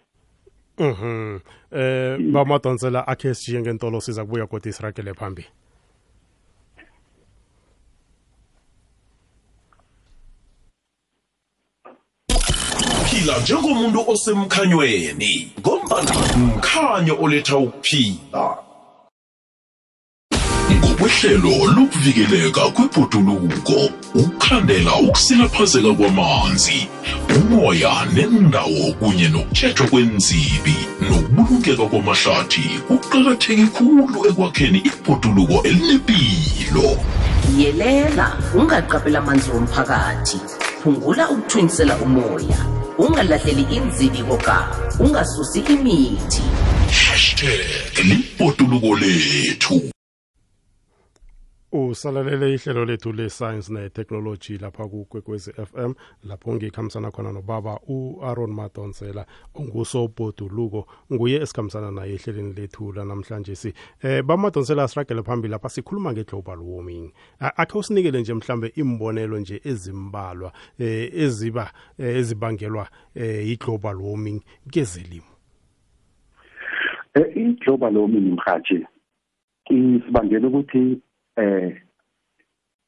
Mhm. 0.79 1.39
Eh 1.71 2.17
bamadonsela 2.33 3.07
akhe 3.07 3.33
sije 3.33 3.61
ngentolo 3.61 4.01
siza 4.01 4.25
kubuya 4.25 4.47
kodwa 4.47 4.69
isiragele 4.69 5.13
phambili. 5.13 5.47
phila 13.11 13.39
njengomuntu 13.39 14.03
osemkhanyweni 14.07 15.53
ngombana 15.59 16.11
mkhanyo 16.37 17.17
oletha 17.21 17.57
ukuphila 17.57 18.57
ngokwehlelo 20.71 21.53
lokuvikeleka 21.75 22.61
kwebhoduluko 22.75 23.79
ukukhandela 24.15 24.95
ukusilaphazeka 24.95 25.93
kwamanzi 25.93 26.87
umoya 27.37 27.91
nendawo 28.13 28.93
kunye 28.99 29.27
nokutshejwa 29.29 29.87
kwenzibi 29.87 30.75
nokubulungeka 31.09 31.85
kwamahlathi 31.85 32.63
kuqakatheke 32.87 33.65
khulu 33.75 34.27
ekwakheni 34.29 34.79
ibhoduluko 34.89 35.63
elinepilo. 35.63 36.87
Yelela 37.57 38.37
ungaqaphela 38.55 39.19
amanzi 39.19 39.49
womphakathi. 39.51 40.39
Phungula 40.83 41.29
ukuthwinisela 41.29 41.97
umoya. 41.97 42.59
Ungalahleli 42.97 43.65
inzibiko 43.75 44.37
ka 44.37 44.67
ungasusi 44.99 45.59
imithi. 45.59 46.43
Hashtag 46.91 47.95
libhoduluko 48.03 48.95
lethu. 48.95 49.91
Usalalele 51.71 52.53
ihlelo 52.53 52.85
lethu 52.85 53.11
le-science 53.13 53.73
ne-technology 53.73 54.57
lapha 54.57 54.87
kukwekwezi 54.87 55.53
FM 55.53 55.93
lapho 56.23 56.55
ngikhambisana 56.55 57.11
khona 57.11 57.31
nobaba 57.31 57.79
u-Aaron 57.87 58.51
Madonsela 58.53 59.25
ongusobhoduluko 59.55 60.87
nguye 61.13 61.41
esikhambisana 61.41 61.91
naye 61.91 62.13
ehleleni 62.13 62.53
lethu 62.53 62.91
lanamhlanje 62.91 63.55
si. 63.55 63.73
Eh 64.03 64.23
bamadonsela 64.23 64.83
asiragele 64.83 65.23
phambili 65.23 65.51
lapha 65.51 65.69
sikhuluma 65.69 66.11
nge-global 66.11 66.59
warming. 66.59 67.13
Akhe 67.39 67.77
usinikele 67.77 68.21
nje 68.21 68.33
mhlambe 68.33 68.71
imbonelo 68.75 69.39
nje 69.39 69.61
ezimbalwa 69.63 70.51
eh 70.79 71.11
eziba 71.13 71.71
eh, 71.97 72.17
ezibangelwa 72.17 72.87
eh 73.15 73.47
i-global 73.47 73.95
warming 74.01 74.41
kezelimo. 74.71 75.25
Eh 77.13 77.37
i-global 77.37 77.97
warming 77.97 78.31
mhathi 78.31 78.85
isibangela 79.69 80.47
ukuthi 80.47 81.01
eh 81.37 81.81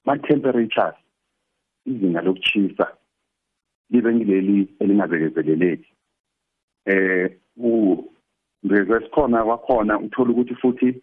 ma 0.06 0.18
temperatures 0.18 0.96
izinga 1.86 2.22
lokuchisa 2.22 2.88
libe 3.90 4.14
ngileli 4.14 4.76
elingabekezeleleki. 4.80 5.94
Eh 6.86 7.32
u 7.58 8.04
ngezesikhona 8.66 9.44
kwakhona 9.44 10.00
uthola 10.00 10.32
ukuthi 10.32 10.56
futhi 10.56 11.02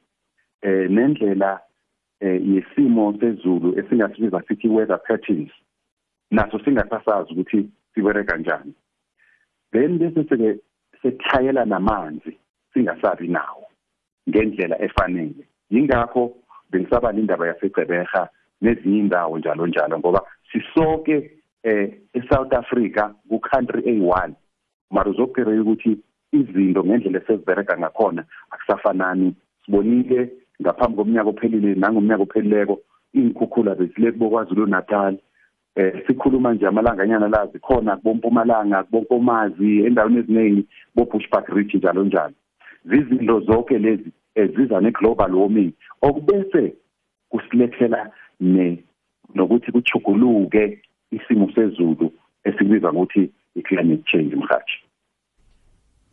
eh 0.62 0.90
nendlela 0.90 1.60
eh 2.20 2.40
yesimo 2.48 3.18
sezulu 3.20 3.78
esingasibiza 3.78 4.42
sithi 4.48 4.68
weather 4.68 5.02
patterns 5.02 5.50
naso 6.30 6.58
singasasazi 6.58 7.32
ukuthi 7.32 7.68
sibereka 7.94 8.32
kanjani 8.32 8.74
then 9.72 9.98
bese 9.98 10.24
seke 10.28 10.58
sekuhlayela 11.02 11.64
namanzi 11.64 12.36
singasabi 12.72 13.28
nawo 13.28 13.66
ngendlela 14.28 14.82
efanele. 14.82 15.44
Yingakho 15.70 16.36
bengisaba 16.70 17.12
indaba 17.12 17.46
yasegceberha 17.46 18.28
nezinye 18.62 18.98
indawo 18.98 19.38
njalo 19.38 19.66
njalo 19.66 19.98
ngoba 19.98 20.22
sisoke 20.52 21.30
eh 21.62 21.92
eSouth 22.14 22.52
Africa 22.54 23.12
ku 23.28 23.38
country 23.40 23.82
A1 23.82 24.32
mara 24.90 25.10
uzokubheka 25.10 25.50
ukuthi 25.50 25.98
izinto 26.32 26.84
ngendlela 26.84 27.18
esizibereka 27.18 27.78
ngakhona 27.78 28.24
akusafanani. 28.50 29.34
Sibonile 29.64 30.30
ngaphambi 30.62 30.96
komnyaka 30.96 31.30
ophelile 31.30 31.74
nangomnyaka 31.74 32.22
ophelileko 32.22 32.80
inkhukhula 33.14 33.74
besileke 33.74 34.18
bokwazulu 34.18 34.66
Natal 34.66 35.18
eh 35.76 35.92
sikhuluma 36.06 36.54
nje 36.54 36.66
amalanganyana 36.66 37.28
la 37.28 37.46
zikhona 37.46 37.96
kubompumalanga 37.96 38.82
kubonkomazi 38.82 39.84
endaweni 39.86 40.18
eziningi 40.18 40.66
bo 40.94 41.04
Bushbuck 41.04 41.48
Ridge 41.48 41.78
njalo 41.78 42.04
njalo. 42.04 42.34
Zizinto 42.84 43.40
zonke 43.40 43.78
lezi 43.78 44.12
eziza 44.34 44.80
ne-global 44.80 45.34
warming 45.34 45.72
okubese 46.02 46.74
kusilethela 47.28 48.10
ne 48.40 48.84
nokuthi 49.34 49.72
kuchuguluke 49.72 50.82
isimo 51.10 51.52
sezulu 51.54 52.12
esikubiza 52.44 52.92
ngokuthi 52.92 53.30
i-climate 53.54 54.02
change 54.10 54.36
mhathi 54.36 54.90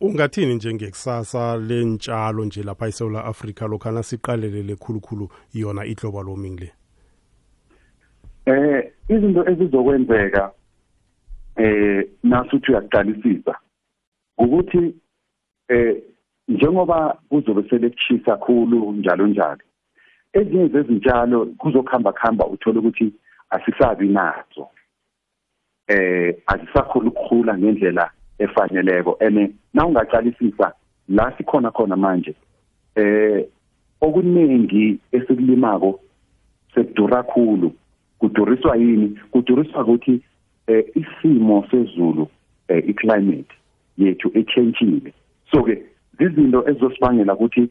ungathini 0.00 0.54
njengekusasa 0.54 1.56
lentshalo 1.56 2.44
nje 2.44 2.62
lapha 2.62 2.88
eSouth 2.88 3.16
Africa 3.16 3.62
lokhana 3.62 4.02
siqalelele 4.02 4.76
khulukhulu 4.76 5.28
yona 5.54 5.86
i-global 5.86 6.28
warming 6.28 6.60
le? 6.60 6.72
Eh 8.46 8.92
izinto 9.08 9.48
ezizokwenzeka 9.50 10.52
eh 11.56 12.08
nasuthi 12.22 12.72
uyaqalisisa 12.72 13.54
ukuthi 14.38 14.94
eh 15.68 15.96
njengoba 16.48 17.18
kuzobe 17.28 17.68
selekuchisa 17.68 18.36
kakhulu 18.36 18.92
njalo 18.92 19.26
njalo. 19.26 19.60
Ezinye 20.32 20.68
zezitshalo 20.68 21.46
kuzokhamba 21.46 22.12
khamba 22.12 22.46
uthola 22.46 22.80
ukuthi 22.80 23.12
asisabi 23.50 24.08
nazo. 24.08 24.68
Eh 25.86 26.36
azisakhona 26.46 27.08
ukukhula 27.08 27.58
ngendlela 27.58 28.10
efaneleko 28.38 29.16
ene 29.20 29.50
na 29.74 29.86
ungaqalisisa 29.86 30.72
la 31.08 31.32
sikhona 31.36 31.70
khona 31.70 31.96
manje 31.96 32.34
eh 32.94 33.46
okuningi 34.00 34.98
esikulimako 35.12 36.00
sekudura 36.74 37.22
kakhulu 37.22 37.72
kuduriswa 38.18 38.76
yini? 38.76 39.18
Kuduriswa 39.30 39.82
ukuthi 39.82 40.20
eh 40.66 40.84
isimo 40.94 41.66
sezulu 41.70 42.28
eh 42.68 42.88
iclimate 42.88 43.54
yethu 43.98 44.30
echangile 44.34 45.12
so 45.50 45.62
ke 45.62 45.82
izinto 46.18 46.68
ezosibangela 46.68 47.34
ukuthi 47.34 47.68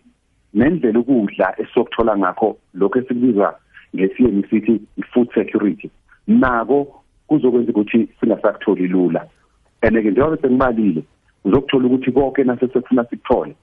nendlela 0.53 0.99
ukudla 0.99 1.47
esokuthola 1.61 2.17
ngakho 2.17 2.57
lokho 2.73 2.99
esikubiza 2.99 3.55
ngesiyeni 3.95 4.43
sithi 4.49 4.81
i-food 4.97 5.27
security 5.33 5.89
nako 6.27 7.03
kuzokwenza 7.27 7.71
ukuthi 7.71 8.09
singasakutholi 8.19 8.87
lula. 8.87 9.27
And 9.81 9.95
ke 9.95 10.11
njengoba 10.11 10.37
sengibalile 10.37 11.03
uzokuthola 11.45 11.87
ukuthi 11.87 12.11
konke 12.11 12.43
nasesekufuna 12.43 13.05
sikuthole 13.05 13.55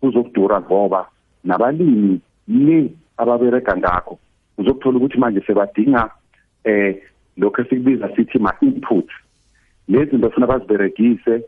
kuzokudura 0.00 0.60
ngoba 0.60 1.08
nabalimi 1.44 2.20
le 2.48 2.90
ababereka 3.16 3.76
ngakho 3.76 4.18
uzokuthola 4.58 4.96
ukuthi 4.96 5.18
manje 5.18 5.40
sebadinga 5.40 6.10
eh 6.64 7.02
lokho 7.36 7.62
esikubiza 7.62 8.16
sithi 8.16 8.38
ma 8.38 8.52
inputs 8.60 9.12
lezi 9.88 10.10
zinto 10.10 10.30
funa 10.30 10.46
baziberegise 10.46 11.42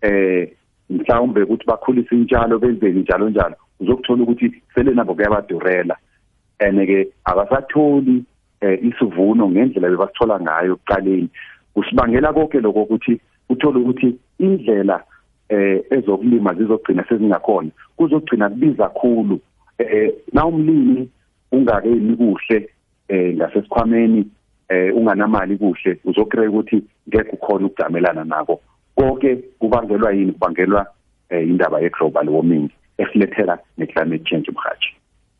eh 0.00 0.52
mhlawumbe 0.90 1.42
ukuthi 1.42 1.66
bakhulise 1.66 2.14
intshalo 2.14 2.58
benzeni 2.58 3.00
njalo 3.00 3.30
njalo. 3.30 3.56
Uzokuthola 3.80 4.22
ukuthi 4.22 4.62
sele 4.74 4.94
nabo 4.94 5.14
kuyabadurela. 5.14 5.96
And 6.60 6.86
ke 6.86 7.08
abasatholi 7.24 8.24
eh, 8.60 8.78
isivuno 8.84 9.48
ngendlela 9.48 9.88
bebasithola 9.88 10.40
ngayo 10.40 10.72
ekuqaleni. 10.72 11.28
Kusibangela 11.74 12.32
konke 12.32 12.60
lokho 12.60 12.82
ukuthi 12.82 13.20
uthola 13.48 13.78
ukuthi 13.78 14.16
indlela 14.38 15.04
eh 15.48 15.82
ezokulima 15.90 16.54
zizogcina 16.54 17.04
sezingakhona. 17.08 17.70
Kuzogcina 17.96 18.48
kubiza 18.48 18.88
kakhulu 18.88 19.40
eh 19.78 20.12
na 20.32 20.46
umlimi 20.46 21.08
ungakeni 21.52 22.16
kuhle 22.16 22.68
eh 23.08 23.36
ngasesikhwameni 23.36 24.26
eh 24.68 24.96
unganamali 24.96 25.56
kuhle 25.56 25.98
uzokreka 26.04 26.50
ukuthi 26.50 26.82
ngeke 27.08 27.30
ukhona 27.32 27.66
ukujamelana 27.66 28.24
nako. 28.24 28.60
Konke 28.96 29.36
kubangelwa 29.36 30.12
yini? 30.12 30.32
Kubangelwa 30.32 30.86
eh, 31.30 31.48
indaba 31.48 31.80
ye 31.80 31.90
global 31.90 32.28
warming 32.28 32.70
esilethela 32.98 33.58
ne 33.78 33.86
climate 33.86 34.24
change 34.24 34.50
mhathi 34.50 34.94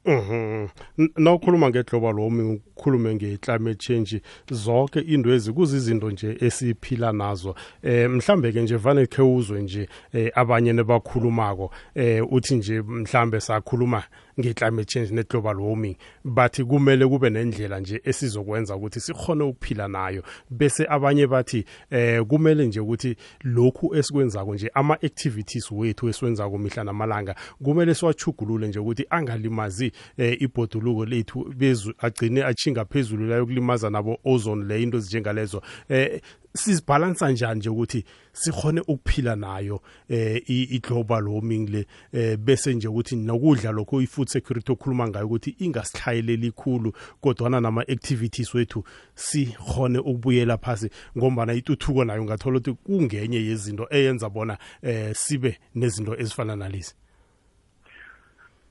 Mhm. 0.06 0.68
Nawukhuluma 1.16 1.70
ngeglobal 1.70 2.18
warming 2.20 2.60
ukhulume 2.76 3.14
ngeclimate 3.14 3.78
change 3.78 4.22
zonke 4.50 5.00
indwezi 5.00 5.52
kuzizinto 5.52 6.10
nje 6.10 6.36
esiphila 6.40 7.12
nazo. 7.12 7.54
Eh 7.82 8.10
mhlambe 8.10 8.52
ke 8.52 8.62
nje 8.62 8.76
vane 8.76 9.06
khe 9.06 9.22
uzwe 9.22 9.62
nje 9.62 9.88
eh, 10.12 10.30
abanye 10.34 10.72
nebakhulumako 10.72 11.70
eh 11.94 12.32
uthi 12.32 12.54
nje 12.54 12.82
mhlambe 12.82 13.40
sakhuluma 13.40 14.02
nge-climate 14.40 14.88
change 14.88 15.10
ne-global 15.12 15.60
warming 15.60 15.96
bathi 16.24 16.64
kumele 16.64 17.06
kube 17.06 17.30
nendlela 17.30 17.80
nje 17.80 18.00
esizokwenza 18.04 18.76
ukuthi 18.76 19.00
sikhone 19.00 19.44
ukuphila 19.44 19.88
nayo 19.88 20.22
bese 20.50 20.86
abanye 20.88 21.26
bathi 21.26 21.64
eh 21.90 22.22
kumele 22.26 22.66
nje 22.66 22.80
ukuthi 22.80 23.16
lokhu 23.44 23.96
esikwenzako 23.96 24.54
nje 24.54 24.70
ama-activities 24.74 25.72
wethu 25.72 26.08
esiwenzako 26.08 26.58
mihla 26.58 26.84
namalanga 26.84 27.34
kumele 27.64 27.94
siwachugulule 27.94 28.68
nje 28.68 28.78
ukuthi 28.78 29.06
angalimazi 29.10 29.92
ibhoduluko 30.16 31.04
lethu 31.04 31.54
bezu 31.56 31.94
agcine 31.98 32.44
achinga 32.44 32.84
phezulu 32.84 33.26
la 33.26 33.36
yokulimaza 33.36 33.90
nabo 33.90 34.18
ozone 34.24 34.64
le 34.64 34.82
into 34.82 34.98
ezinjengalezo. 34.98 35.62
Eh 35.88 36.20
sizibhalansa 36.56 37.30
njani 37.30 37.58
nje 37.58 37.68
ukuthi 37.68 38.04
sikhone 38.32 38.80
ukuphila 38.80 39.36
nayo 39.36 39.82
eh 40.08 40.42
i-global 40.46 41.28
warming 41.28 41.70
le? 41.70 41.86
Eh 42.12 42.36
bese 42.36 42.74
nje 42.74 42.88
ukuthi 42.88 43.16
nokudla 43.16 43.72
lokho 43.72 44.02
i-food 44.02 44.28
security 44.28 44.72
okhuluma 44.72 45.08
ngayo 45.08 45.26
ukuthi 45.26 45.56
ingasihlayeleli 45.58 46.50
khulu 46.50 46.92
kodwana 47.20 47.60
nama-activities 47.60 48.54
wethu 48.54 48.84
sikhone 49.14 49.98
ukubuyela 49.98 50.58
phasi 50.58 50.90
ngombana 51.18 51.54
ituthuko 51.54 52.04
nayo 52.04 52.24
ngathola 52.24 52.58
ukuthi 52.58 52.72
kungenye 52.84 53.44
yezinto 53.44 53.86
eyenza 53.90 54.28
bona 54.28 54.58
eh 54.82 55.14
sibe 55.14 55.58
nezinto 55.74 56.20
ezifana 56.20 56.56
nalezi. 56.56 56.94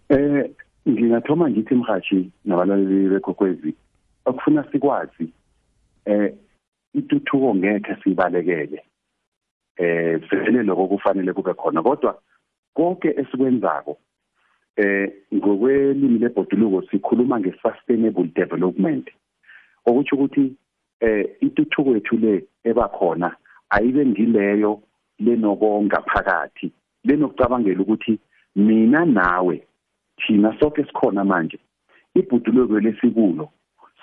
Eh 0.10 0.50
ngingathoma 0.90 1.50
ngithi 1.50 1.76
mhathi 1.76 2.32
nabalaleli 2.46 3.10
bekhokwezi 3.10 3.74
akufuna 4.26 4.64
sikwazi 4.72 5.28
eh 6.06 6.34
ituthuko 6.94 7.56
ngeke 7.56 7.96
sibalekele 8.04 8.84
eh 9.78 10.20
vele 10.30 10.64
lokho 10.64 10.88
kufanele 10.88 11.34
kube 11.34 11.54
khona 11.54 11.82
kodwa 11.84 12.22
konke 12.74 13.10
esikwenzako 13.18 13.98
eh 14.76 15.12
ngokwelimi 15.34 16.20
lebhoduluko 16.20 16.82
sikhuluma 16.82 17.40
nge-sustainable 17.40 18.30
development. 18.36 19.10
Okuthi 19.86 20.16
ukuthi 20.16 20.54
eh 21.00 21.26
ituthuko 21.42 21.94
yethu 21.94 22.18
le 22.18 22.46
ebakhona 22.64 23.36
ayibe 23.70 24.06
ngileyo 24.06 24.82
lenokonga 25.20 26.02
phakathi 26.02 26.72
lenokucabangela 27.04 27.82
ukuthi 27.82 28.20
mina 28.56 29.06
nawe 29.06 29.64
thina 30.18 30.60
sonke 30.60 30.84
sikhona 30.84 31.24
manje. 31.24 31.60
Ibhoduluko 32.16 32.80
lesikulo 32.80 33.50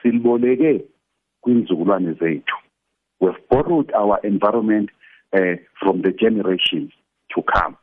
siliboleke 0.02 0.84
kwinzukulwane 1.40 2.12
zethu. 2.12 2.56
We've 3.20 3.48
borrowed 3.50 3.92
our 3.92 4.18
environment 4.22 4.90
uh, 5.32 5.56
from 5.80 6.02
the 6.02 6.12
generations 6.12 6.92
to 7.34 7.42
come. 7.42 7.76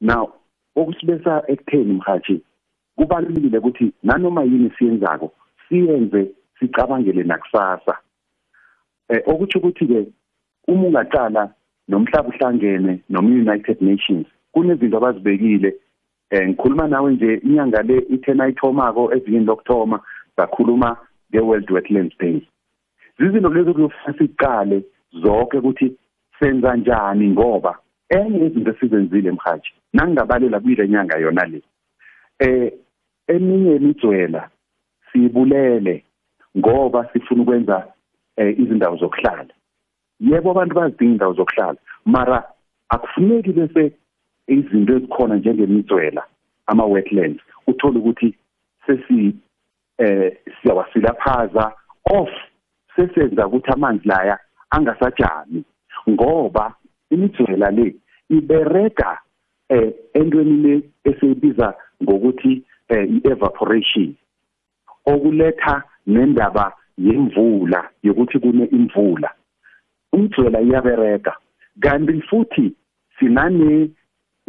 Now 0.00 0.32
okusibesa 0.76 1.42
ekutheni 1.48 1.92
mhathi 1.92 2.42
kubalulekile 2.96 3.58
ukuthi 3.58 3.92
nanoma 4.02 4.42
yini 4.42 4.70
siyenzako 4.78 5.32
siyenze 5.68 6.30
sicabangele 6.58 7.22
nakusasa. 7.22 7.98
Eh 9.08 9.22
okuthi 9.26 9.58
ukuthi 9.58 9.86
ke 9.86 10.06
uma 10.68 10.86
ungaqala 10.86 11.54
nomhlaba 11.88 12.28
uhlangene 12.28 13.00
noma-United 13.08 13.80
Nations 13.80 14.26
kunezinto 14.52 14.96
abazibekile 14.96 15.74
eh 16.30 16.48
ngikhuluma 16.48 16.88
nawe 16.88 17.12
nje 17.12 17.34
inyanga 17.34 17.82
le 17.82 17.98
ithena 17.98 18.44
ayithomako 18.44 19.12
evikini 19.14 19.44
lokuthoma 19.44 20.00
sakhuluma 20.36 20.96
nge-World 21.30 21.70
Wetlands 21.70 22.18
Day. 22.18 22.48
Zizinto 23.18 23.48
lezo 23.48 23.74
kuyofuna 23.74 24.18
siqale 24.18 24.82
zonke 25.22 25.58
ukuthi 25.58 25.96
senza 26.38 26.76
njani 26.76 27.28
ngoba 27.28 27.78
enye 28.08 28.46
izinto 28.46 28.70
esizenzile 28.70 29.30
mhathi 29.32 29.70
nangingabalela 29.92 30.60
kuyile 30.60 30.88
nyanga 30.88 31.18
yona 31.18 31.44
le 31.46 31.62
eh 32.38 32.72
eminye 33.26 33.76
imijwela 33.76 34.50
siyibulele 35.12 36.04
ngoba 36.58 37.08
sifuna 37.12 37.42
ukwenza 37.42 37.86
eh, 38.36 38.58
izindawo 38.60 38.96
zokuhlala. 38.96 39.54
Yebo 40.20 40.50
abantu 40.50 40.74
bazidinga 40.74 41.12
indawo 41.12 41.34
zokuhlala 41.34 41.78
mara 42.04 42.44
akufuneki 42.88 43.52
bese 43.52 43.92
izinto 44.46 44.96
ezikhona 44.96 45.36
njengemijwela 45.36 46.22
ama 46.66 46.84
wetlands 46.84 47.42
uthola 47.66 47.98
ukuthi 47.98 48.34
sesi 48.86 49.34
eh 49.98 50.36
siyawasilaphaza 50.62 51.72
off 52.04 52.30
sesenza 52.96 53.46
ukuthi 53.46 53.70
amanzi 53.70 54.08
laya 54.08 54.38
angasajami 54.70 55.64
ngoba 56.10 56.74
imijwela 57.10 57.70
le 57.70 57.94
ibereka 58.30 59.18
eh 59.68 59.92
entweni 60.14 60.56
le 60.62 60.82
esiyibiza 61.04 61.74
ngokuthi 62.02 62.62
eh, 62.88 63.10
i-evaporation 63.10 64.14
okuletha 65.06 65.82
nendaba 66.06 66.72
yemvula 66.98 67.90
yokuthi 68.02 68.38
kune 68.38 68.64
imvula. 68.64 69.30
Umjwela 70.12 70.60
iyabereka 70.60 71.36
kanti 71.80 72.20
futhi 72.22 72.74
sinane 73.18 73.90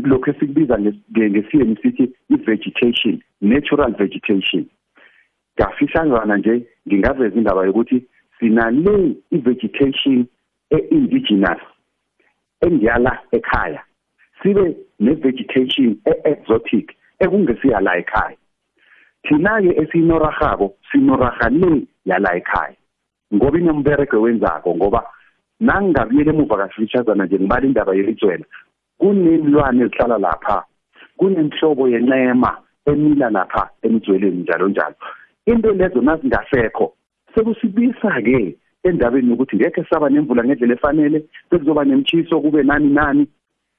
lokho 0.04 0.32
esikubiza 0.32 0.80
ngesiyeni 0.80 1.76
sithi 1.82 2.14
i-vegetation 2.30 3.20
natural 3.42 3.92
vegetation. 3.98 4.66
Ngafishanyana 5.60 6.38
nje 6.38 6.66
ngingaveza 6.88 7.36
indaba 7.36 7.66
yokuthi 7.66 8.04
sinale 8.40 9.16
i-vegetation 9.32 10.26
e-indigenous 10.70 11.62
engiyala 12.62 13.20
ekhaya 13.32 13.82
sibe 14.44 14.78
ne-vegetation 15.00 15.98
e-exotic 16.06 16.96
ekungesiya 17.20 17.80
la 17.80 17.98
ekhaya. 17.98 18.38
Thina-ke 19.24 19.82
esiyinorahako 19.82 20.76
sinoraha 20.92 21.50
le 21.50 21.88
yala 22.06 22.36
ekhaya. 22.36 22.76
Ngoba 23.34 23.60
inemberego 23.60 24.22
wenzako 24.22 24.76
ngoba 24.76 25.04
nangingabuyela 25.60 26.34
emuva 26.34 26.58
kafishazana 26.58 27.26
nje 27.26 27.40
ngibala 27.40 27.66
indaba 27.66 27.96
yelitswela 27.96 28.46
kunenilwane 28.98 29.84
ezihlala 29.84 30.18
lapha 30.18 30.64
kunemhlobo 31.18 31.88
yencema 31.90 32.58
emila 32.86 33.30
lapha 33.30 33.70
emdzweleni 33.82 34.42
njalo 34.42 34.68
njalo. 34.68 34.96
Into 35.46 35.72
lezo 35.72 36.02
nazingasekho 36.02 36.94
sekusibisa 37.36 38.22
ke 38.22 38.56
endabeni 38.84 39.30
yokuthi 39.30 39.56
ngeke 39.56 39.84
saba 39.90 40.10
nemvula 40.10 40.44
ngendlela 40.44 40.74
efanele 40.74 41.24
sekuzoba 41.50 41.86
nemchiso 41.86 42.42
kube 42.42 42.64
nani 42.64 42.90
nani. 42.90 43.28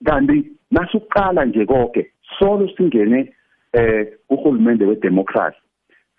Kanti 0.04 0.44
nasuqala 0.70 1.44
nje 1.44 1.66
konke 1.66 2.10
solo 2.38 2.68
singene 2.76 3.32
eh 3.72 4.06
uhulumende 4.30 4.84
wedemocracy. 4.86 5.58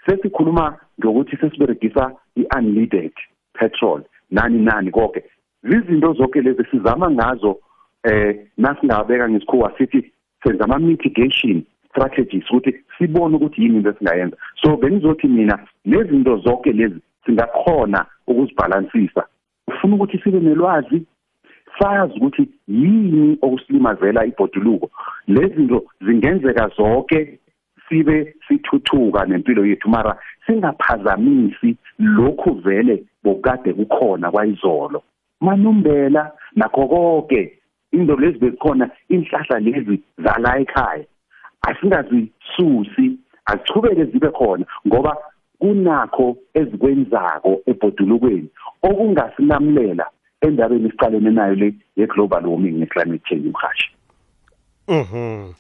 Sesikhuluma 0.06 0.78
ngokuthi 1.00 1.38
sesiberegisa 1.38 2.12
i-unleaded 2.36 3.14
petrol 3.54 4.02
nani 4.32 4.60
nani 4.60 4.92
konke 4.92 5.24
izinto 5.64 6.14
zonke 6.14 6.42
lezi 6.42 6.64
sizama 6.72 7.12
ngazo 7.12 7.60
eh 8.04 8.36
nasingabeka 8.58 9.30
ngesikhuwa 9.30 9.74
sithi 9.78 10.12
senza 10.44 10.64
ama 10.64 10.80
mitigation 10.80 11.64
strategies 11.90 12.50
ukuthi 12.50 12.76
sibone 12.98 13.36
ukuthi 13.36 13.62
yini 13.62 13.78
into 13.78 13.90
esingayenza. 13.90 14.38
So 14.62 14.78
bengizothi 14.78 15.28
mina 15.28 15.60
lezi 15.86 16.10
zinto 16.10 16.38
zonke 16.38 16.72
lezi 16.72 17.00
singakhona 17.26 18.06
ukuzibhalansisa. 18.28 19.24
Ufuna 19.68 19.96
ukuthi 19.96 20.18
sibe 20.18 20.40
nelwazi 20.40 21.06
sazi 21.80 22.14
ukuthi 22.18 22.50
yini 22.68 23.38
okusilimazela 23.42 24.26
ibhoduluko. 24.26 24.90
Lezi 25.28 25.56
zinto 25.56 25.86
zingenzeka 26.02 26.72
zonke 26.78 27.40
sibe 27.90 28.36
sithuthuka 28.48 29.26
nempilo 29.26 29.66
yethu 29.66 29.90
mara 29.90 30.18
singaphazamisi 30.46 31.76
lokhu 32.00 32.52
vele 32.54 33.04
bokade 33.24 33.74
kukhona 33.74 34.32
kwayizolo. 34.32 35.04
Manumbela 35.42 36.32
nakho 36.56 36.88
konke 36.88 37.59
into 37.92 38.16
lezi 38.16 38.40
bezikhona 38.40 38.90
inhlahla 39.10 39.60
lezi 39.60 40.02
zala 40.18 40.60
ekhaya. 40.60 41.06
Asingazisusi 41.62 43.18
azichubeke 43.46 44.06
zibe 44.06 44.30
khona 44.30 44.66
ngoba 44.88 45.18
kunakho 45.60 46.38
ezikwenzako 46.54 47.62
ebhodulukweni. 47.66 48.50
Okungasilamulela 48.84 50.06
endabeni 50.42 50.88
esiqalene 50.88 51.32
nayo 51.32 51.56
le 51.56 51.74
ye-global 51.96 52.46
warming 52.48 52.80
ne-climate 52.80 53.24
change 53.28 53.50
mhashi 53.50 53.92
Mhm. 54.90 55.54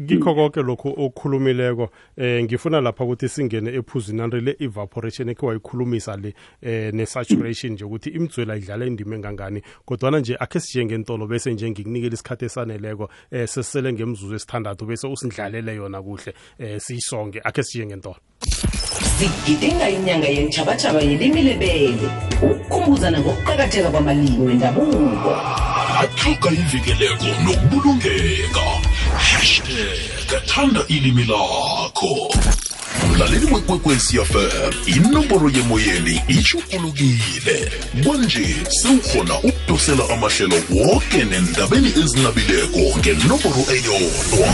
Ngikho 0.00 0.34
konke 0.34 0.62
lokho 0.62 0.88
okukhulumileko 0.88 1.90
eh 2.16 2.44
ngifuna 2.44 2.80
lapha 2.80 3.04
ukuthi 3.04 3.28
singene 3.28 3.70
ephuzini 3.70 4.18
nari 4.18 4.40
le 4.40 4.56
evaporation 4.60 5.28
ekhe 5.28 5.46
wayikhulumisa 5.46 6.16
le 6.16 6.34
eh 6.62 6.92
ne 6.92 7.06
saturation 7.06 7.72
nje 7.72 7.84
ukuthi 7.84 8.10
imdzwela 8.10 8.56
idlala 8.56 8.86
indima 8.86 9.16
engangani. 9.16 9.62
Kodwa 9.86 10.10
nje 10.10 10.36
akhe 10.40 10.60
sije 10.60 10.84
ngentolo 10.84 11.26
bese 11.26 11.52
nje 11.52 11.70
ngikunikela 11.70 12.14
isikhathe 12.14 12.46
esaneleko 12.46 13.08
eh 13.30 13.48
sesele 13.48 13.92
ngemzuzu 13.92 14.34
esithandathu 14.34 14.86
bese 14.86 15.06
usindlalele 15.06 15.74
yona 15.74 16.02
kuhle 16.02 16.34
eh 16.58 16.80
siyisonke 16.80 17.40
akhe 17.44 17.62
sije 17.62 17.86
ngentolo 17.86 18.16
sigidinga 19.18 19.88
inyanga 19.88 20.28
yentshabatshaba 20.28 21.00
yelimi 21.00 21.42
lebele 21.42 22.08
ukukhumbuzana 22.42 23.18
ngokuqakatheka 23.20 23.90
kwamalimi 23.90 24.46
wendabuko. 24.46 25.32
Athoga 26.02 26.50
ivikeleko 26.52 27.28
nokubulungeka. 27.44 28.64
Hashtag 29.26 30.46
thanda 30.46 30.80
ilimi 30.88 31.24
lakho. 31.24 32.34
Mlaleli 33.08 33.46
wekwekwezi 33.54 34.18
fm 34.24 34.72
inomboro 34.86 35.50
yemoyeni 35.50 36.22
ishukulukile 36.28 37.72
kwanje 38.04 38.56
sewukhona 38.68 39.38
ukudosela 39.38 40.08
amahlelo 40.10 40.56
woke 40.70 41.24
nendabeni 41.24 41.88
ezinabileko 41.88 42.98
ngenomboro 42.98 43.64
eyodwa. 43.70 44.48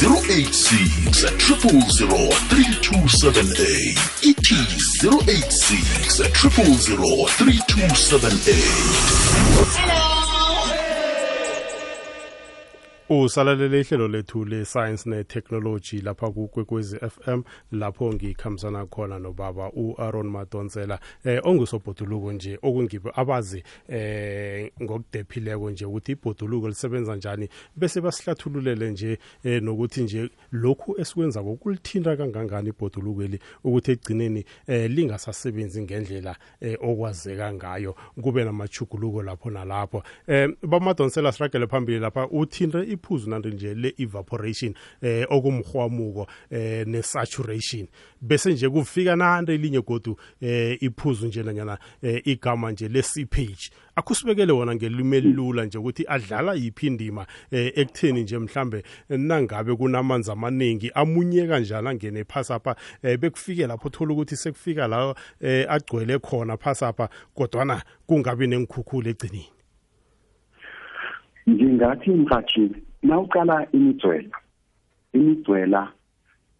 086 0.00 1.30
000 1.38 2.28
3278 2.48 3.98
ithi 4.22 4.54
086 5.02 6.30
000 6.32 7.28
3278 7.38 10.19
usalalele 13.10 13.80
ihlelo 13.80 14.08
lethu 14.08 14.44
le-science 14.44 15.10
ne-technology 15.10 16.00
lapha 16.00 16.30
kukwekwezi 16.30 16.98
FM 16.98 17.42
lapho 17.72 18.12
ngikhambisana 18.12 18.86
khona 18.86 19.18
nobaba 19.18 19.70
u-Aaron 19.72 20.28
Madonsela 20.28 20.98
eh 21.24 21.40
ongusobhoduluko 21.44 22.32
nje 22.32 22.58
okungibo 22.62 23.10
abazi 23.14 23.64
eh 23.88 24.70
ngokudephileko 24.82 25.70
nje 25.70 25.84
ukuthi 25.84 26.12
ibhoduluko 26.12 26.68
lisebenza 26.68 27.16
njani 27.16 27.48
bese 27.76 28.00
basihlathululele 28.00 28.90
nje 28.90 29.18
eh 29.44 29.62
nokuthi 29.62 30.02
nje 30.02 30.30
lokhu 30.52 31.00
esikwenza 31.00 31.42
kokulithinta 31.42 32.16
kangangani 32.16 32.68
ibhodulukeli 32.68 33.38
ukuthi 33.64 33.90
egcineni 33.90 34.44
eh 34.66 34.90
lingasasebenzi 34.90 35.82
ngendlela 35.82 36.36
eh 36.60 36.78
okwazeka 36.80 37.52
ngayo 37.54 37.94
kube 38.22 38.44
namachuguluko 38.44 39.22
lapho 39.22 39.50
nalapho. 39.50 40.02
Eh 40.26 40.48
bamadonsela 40.62 41.32
siragele 41.32 41.66
phambili 41.66 41.98
lapha 41.98 42.28
uthinte 42.28 42.99
iphuzu 43.00 43.30
nanto 43.30 43.48
nje 43.48 43.74
le-evaporation 43.74 44.74
eh 45.02 45.26
okumrhwamuko 45.28 46.26
eh 46.50 46.86
ne-saturation. 46.86 47.86
Bese 48.20 48.52
nje 48.52 48.68
kufika 48.68 49.16
nanto 49.16 49.52
elinye 49.52 49.80
godu 49.80 50.16
eh 50.40 50.82
iphuzu 50.82 51.26
nje 51.26 51.42
nanyana 51.42 51.78
eh, 52.02 52.22
igama 52.24 52.72
nje 52.72 52.88
le-seepage. 52.88 53.70
Akusibekele 53.96 54.52
wona 54.52 54.74
ngelimi 54.74 55.16
elilula 55.16 55.64
nje 55.64 55.78
ukuthi 55.78 56.04
adlala 56.08 56.54
yiphi 56.54 56.86
indima 56.86 57.26
eh, 57.50 57.72
ekutheni 57.76 58.22
nje 58.22 58.38
mhlambe 58.38 58.82
nangabe 59.08 59.76
kunamanzi 59.76 60.30
amaningi 60.30 60.90
amunye 60.94 61.46
kanjani 61.46 61.88
angene 61.88 62.24
phasapha 62.24 62.76
eh, 63.02 63.18
bekufike 63.18 63.66
lapho 63.66 63.88
thola 63.88 64.12
ukuthi 64.12 64.36
sekufika 64.36 64.88
la 64.88 65.14
agcwele 65.68 66.18
khona 66.18 66.56
phasapha 66.56 67.08
kodwana 67.34 67.82
kungabi 68.06 68.46
nenkhukhula 68.46 69.10
egcinini 69.10 69.60
ngingathi 71.50 72.10
mhathi 72.10 72.70
nawuqala 73.02 73.66
imigcwela 73.72 74.36
imigcwela 75.12 75.92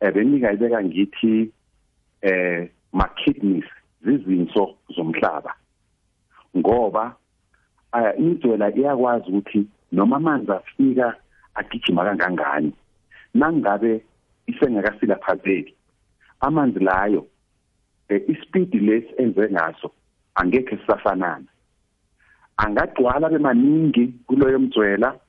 ebengingayibeka 0.00 0.84
ngithi 0.84 1.52
eh 2.22 2.70
ma 2.92 3.06
kidneys 3.08 3.68
zizinso 4.04 4.76
zomhlaba. 4.94 5.54
Ngoba 6.56 7.16
aya 7.92 8.16
imigcwela 8.16 8.66
iyakwazi 8.76 9.28
ukuthi 9.30 9.66
noma 9.92 10.16
amanzi 10.16 10.52
afika 10.52 11.16
agijima 11.54 12.04
kangangani. 12.04 12.72
Nangabe 13.34 14.02
isengakasilaphazeki 14.46 15.74
amanzi 16.40 16.78
layo 16.78 17.26
eh, 18.08 18.22
ispeed 18.28 18.74
lesi 18.74 19.12
enze 19.18 19.50
ngaso 19.50 19.90
angekhe 20.34 20.76
sisafanana. 20.76 21.46
Angagcwala 22.56 23.28
bemaningi 23.28 24.06
kuloyo 24.26 24.58
mdzwela 24.58 25.19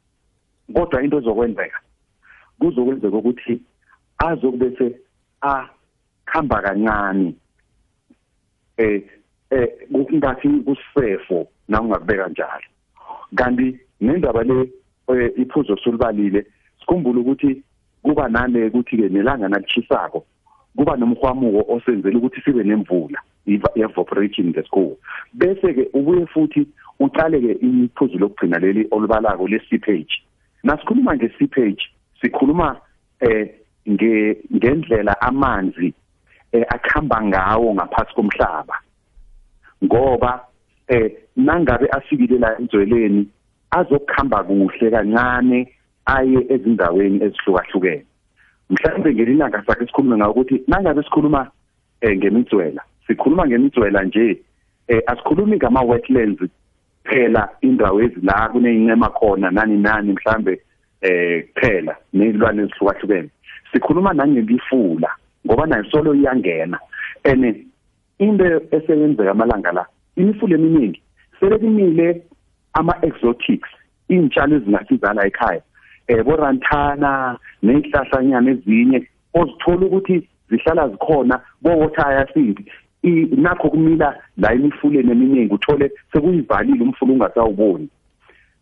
kodwa 0.74 1.04
into 1.04 1.18
ezokwenzeka 1.18 1.80
kuzokwenzeka 2.60 3.18
ukuthi 3.18 3.62
azokubese 4.18 4.96
akhamba 5.42 6.62
kancane 6.62 7.34
eh 8.78 9.04
eh 9.50 9.68
kungathi 9.92 10.50
kusefo 10.50 11.48
na 11.68 11.82
ungakubeka 11.82 12.28
njalo. 12.28 12.68
Kanti 13.36 13.80
nendaba 14.02 14.44
le 14.44 14.70
eh, 15.08 15.32
iphuzo 15.38 15.78
solibalile 15.78 16.46
sikhumbule 16.80 17.20
ukuthi 17.20 17.64
kuba 18.04 18.30
nale 18.30 18.68
ukuthi 18.68 18.98
ke 18.98 19.10
nelanga 19.10 19.48
nalichisako 19.50 20.26
kuba 20.76 20.98
nomhwamuko 20.98 21.74
osenzela 21.74 22.18
ukuthi 22.18 22.42
sibe 22.42 22.64
nemvula 22.64 23.20
evaporation 23.76 24.48
ngesikhuwa. 24.48 24.96
Bese 25.34 25.74
ke 25.74 25.90
ubuye 25.94 26.26
futhi 26.26 26.68
uqale 27.00 27.40
ke 27.42 27.52
iphuzu 27.66 28.18
lokugcina 28.18 28.60
leli 28.60 28.88
olubalako 28.92 29.48
le-seepage. 29.48 30.24
Nasikhuluma 30.64 31.16
nge-seepage 31.16 31.84
sikhuluma 32.22 32.78
eh 33.20 33.50
nge 33.90 34.38
ngendlela 34.56 35.22
amanzi 35.22 35.94
eh 36.52 36.66
akhamba 36.70 37.22
ngawo 37.22 37.74
ngaphansi 37.74 38.14
komhlaba. 38.14 38.76
Ngoba 39.84 40.46
eh 40.88 41.12
nangabe 41.36 41.88
afikile 41.92 42.38
la 42.38 42.58
emzweleni 42.60 43.28
azokuhamba 43.72 44.44
kuhle 44.44 44.92
kancane 44.92 45.68
aye 46.06 46.40
ezindaweni 46.50 47.24
ezihlukahlukene. 47.24 48.06
Mhlawumbe 48.70 49.14
ngelilanga 49.14 49.64
sakhe 49.66 49.86
sikhulume 49.86 50.18
ngawo 50.18 50.32
ukuthi 50.32 50.64
nangabe 50.68 51.04
sikhuluma 51.04 51.52
eh 52.02 52.18
ngemitswela 52.18 52.82
sikhuluma 53.08 53.48
ngemitswela 53.48 54.04
nje 54.04 54.42
eh 54.88 55.02
asikhulumi 55.08 55.58
ngama 55.58 55.82
wetlands 55.82 56.42
phela 57.04 57.50
indawo 57.62 58.02
ezila 58.02 58.50
kuneyincema 58.50 59.10
khona 59.10 59.52
nani 59.52 59.78
nani 59.78 60.14
mhlambe 60.14 60.62
eh 61.02 61.46
kuphela 61.54 61.96
nezilwane 62.14 62.62
ezihlukahlukene. 62.64 63.30
Sikhuluma 63.72 64.14
nangemifula 64.14 65.10
ngoba 65.46 65.66
nayo 65.66 65.84
solo 65.92 66.14
iyangena. 66.16 66.80
Ene 67.24 67.66
into 68.20 68.46
eseyenzeka 68.72 69.32
amalanga 69.32 69.72
la 69.72 69.86
imifula 70.16 70.56
eminingi 70.56 71.02
sele 71.40 71.58
kumile 71.58 72.22
ama 72.74 72.96
exotics 73.02 73.70
intshalo 74.10 74.56
ezingasizala 74.56 75.26
ekhaya. 75.28 75.62
Eh 76.08 76.24
boranthana 76.24 77.38
nezihlahlanyana 77.64 78.52
ezinye 78.52 79.08
ozithola 79.34 79.86
ukuthi 79.86 80.28
zihlala 80.50 80.90
zikhona 80.90 81.40
bo-water 81.62 82.06
hyacinth 82.06 82.60
nakho 83.04 83.70
kumila 83.70 84.16
la 84.38 84.54
emifuleni 84.54 85.12
eminingi 85.12 85.54
uthole 85.54 85.92
sekuyivalile 86.14 86.84
umfula 86.84 87.14
ungasawuboni. 87.14 87.90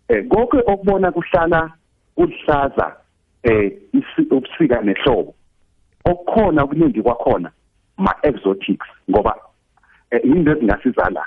Eh 0.08 0.28
konke 0.28 0.58
okubona 0.58 1.12
kuhlala 1.12 1.72
kuhlaza 2.16 2.96
eh 3.44 3.72
ubusika 4.32 4.82
nehlobo. 4.82 5.36
Okukhona 6.06 6.64
okuningi 6.64 7.02
kwakhona 7.02 7.52
ma 7.98 8.16
exotics 8.24 8.88
ngoba 9.10 9.36
eh, 10.12 10.22
into 10.24 10.52
ezingasiza 10.52 11.10
la. 11.10 11.26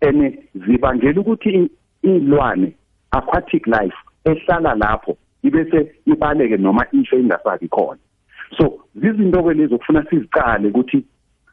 Ene 0.00 0.38
zibangela 0.54 1.20
ukuthi 1.20 1.70
ilwane 2.02 2.72
aquatic 3.10 3.66
life 3.66 3.96
ehlala 4.24 4.74
lapho 4.74 5.16
ibese 5.42 5.92
ibaleke 6.06 6.56
noma 6.56 6.86
isho 6.92 7.18
ingasabi 7.18 7.68
khona. 7.68 7.98
So 8.56 8.84
zizinto 8.94 9.42
ke 9.42 9.54
lezo 9.54 9.78
kufuna 9.78 10.04
sizicale 10.10 10.68
ukuthi 10.68 11.04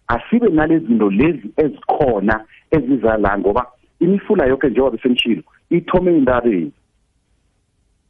asibe 0.10 0.50
nalezi 0.50 0.86
zinto 0.86 1.10
lezi 1.10 1.48
ezikhona 1.58 2.36
eziza 2.72 3.18
la 3.18 3.38
ngoba 3.38 3.66
imifula 4.00 4.46
yonke 4.46 4.70
njengoba 4.70 4.98
besemshilo 4.98 5.44
ithome 5.70 6.18
indabeni 6.18 6.72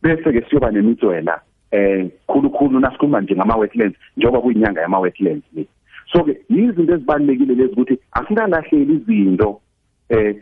bese 0.01 0.31
ke 0.33 0.41
siyoba 0.49 0.71
nemitswela 0.71 1.41
eh 1.71 2.09
khulukhulu 2.27 2.79
nasikhuluma 2.79 3.21
nje 3.21 3.35
ngama 3.35 3.55
wetlands 3.55 3.97
njengoba 4.17 4.41
kuyinyanga 4.41 4.81
yama 4.81 4.99
wetlands 4.99 5.45
le. 5.55 5.67
So 6.11 6.23
ke 6.23 6.41
izinto 6.49 6.93
ezibalekile 6.93 7.55
lezi 7.55 7.73
ukuthi 7.73 7.99
asikalahleli 8.11 8.93
izinto 8.93 9.61
eh 10.09 10.35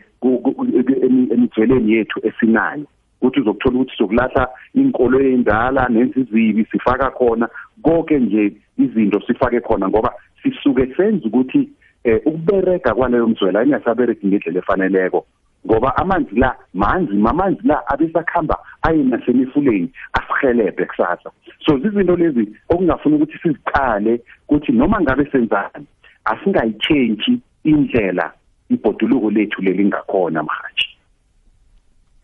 emitsweleni 1.32 1.92
yethu 1.92 2.20
esinayo. 2.22 2.86
Ukuthi 3.20 3.40
uzokuthola 3.40 3.76
ukuthi 3.76 3.96
sokulahla 3.96 4.48
inkolo 4.74 5.20
endala 5.20 5.88
nenzizibi 5.88 6.64
sifaka 6.64 7.10
khona 7.10 7.48
konke 7.82 8.18
nje 8.18 8.52
izinto 8.78 9.20
sifake 9.20 9.60
khona 9.60 9.88
ngoba 9.88 10.12
sisuke 10.42 10.94
senza 10.96 11.26
ukuthi 11.26 11.68
eh 12.04 12.20
ukubereka 12.26 12.94
kwaleyo 12.94 13.28
mzwela 13.28 13.64
ingasabereki 13.64 14.26
ngendlela 14.26 14.58
efaneleko. 14.58 15.26
Ngoba 15.66 15.96
amanzi 15.96 16.34
la 16.34 16.56
manzi 16.74 17.12
mamanzi 17.12 17.60
la 17.64 17.86
abesakhamba 17.88 18.58
aye 18.82 19.02
nasemifuleni 19.02 19.90
asihelebhe 20.12 20.84
kusasa. 20.84 21.30
So 21.66 21.76
izinto 21.76 22.16
lezi 22.16 22.48
okungafuna 22.68 23.16
ukuthi 23.16 23.38
siziqale 23.42 24.20
ukuthi 24.48 24.72
noma 24.72 25.00
ngabe 25.00 25.24
senzani 25.32 25.86
asingayichange 26.24 27.38
indlela 27.64 28.32
ibhoduluko 28.70 29.30
lethu 29.30 29.62
lelingakhona 29.62 30.42
mhathi 30.42 30.98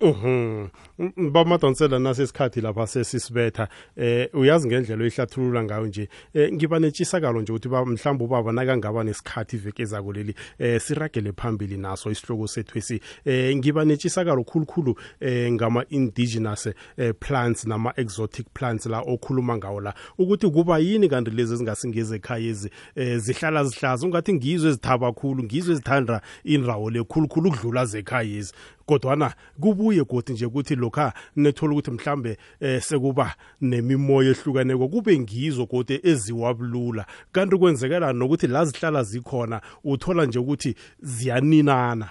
Mhm. 0.01 0.69
Bamadonsela 0.99 1.99
nasesikhathi 1.99 2.61
lapha 2.61 2.87
sesisibetha 2.87 3.69
eh 3.97 4.29
uyazi 4.33 4.69
ngendlela 4.69 5.03
oyihlathulula 5.03 5.65
ngayo 5.65 5.87
nje. 5.87 6.09
Eh 6.35 6.53
ngiba 6.53 6.79
netshisakalo 6.79 7.43
nje 7.43 7.53
ukuthi 7.53 7.69
ba 7.69 7.85
mhlawumbe 7.85 8.25
ubaba 8.25 8.53
nakangaba 8.53 9.05
nesikhathi 9.05 9.57
iveke 9.57 9.83
ezako 9.83 10.13
leli 10.13 10.35
eh 10.59 10.81
siragele 10.81 11.33
phambili 11.33 11.77
naso 11.77 12.11
isihloko 12.11 12.47
sethu 12.47 12.79
esi. 12.79 13.01
Eh 13.25 13.57
ngiba 13.57 13.85
netshisakalo 13.85 14.45
khulukhulu 14.45 14.95
eh 15.21 15.53
ngama 15.53 15.85
indigenous 15.91 16.69
eh, 16.97 17.15
plants 17.21 17.67
nama 17.67 17.93
exotic 17.97 18.47
plants 18.55 18.87
la 18.87 19.01
okhuluma 19.01 19.57
ngawo 19.57 19.81
la. 19.81 19.95
Ukuthi 20.19 20.51
kuba 20.51 20.79
yini 20.79 21.09
kanti 21.09 21.31
lezi 21.31 21.55
ezingasingeze 21.55 22.17
ekhaya 22.17 22.47
ezi 22.47 22.71
eh, 22.95 23.19
zihlala 23.19 23.65
zihlaza? 23.65 24.07
Ungathi 24.07 24.33
ngizwe 24.33 24.71
ezithaba 24.71 25.13
kakhulu 25.13 25.43
ngizwe 25.43 25.73
ezithanda 25.73 26.21
indawo 26.45 26.91
le 26.91 27.03
khulukhulu 27.05 27.49
ukudlula 27.49 27.85
zekhaya 27.85 28.37
ezi 28.39 28.53
kodwana 28.87 29.35
kubuye 29.61 30.05
godi 30.05 30.33
nje 30.33 30.47
ukuthi 30.47 30.77
lokha 30.85 31.13
nethola 31.37 31.73
ukuthi 31.73 31.91
mhlambe 31.91 32.39
eh, 32.61 32.83
sekuba 32.83 33.35
nemimoya 33.61 34.31
ehlukaneko 34.31 34.89
kube 34.89 35.19
ngizo 35.19 35.67
godi 35.67 36.01
eziwabulula. 36.03 37.07
Kanti 37.33 37.57
kwenzekela 37.57 38.13
nokuthi 38.13 38.47
la 38.47 38.65
zihlala 38.65 39.03
zikhona 39.03 39.61
uthola 39.85 40.27
nje 40.27 40.39
ukuthi 40.39 40.75
ziyaninana 41.03 42.09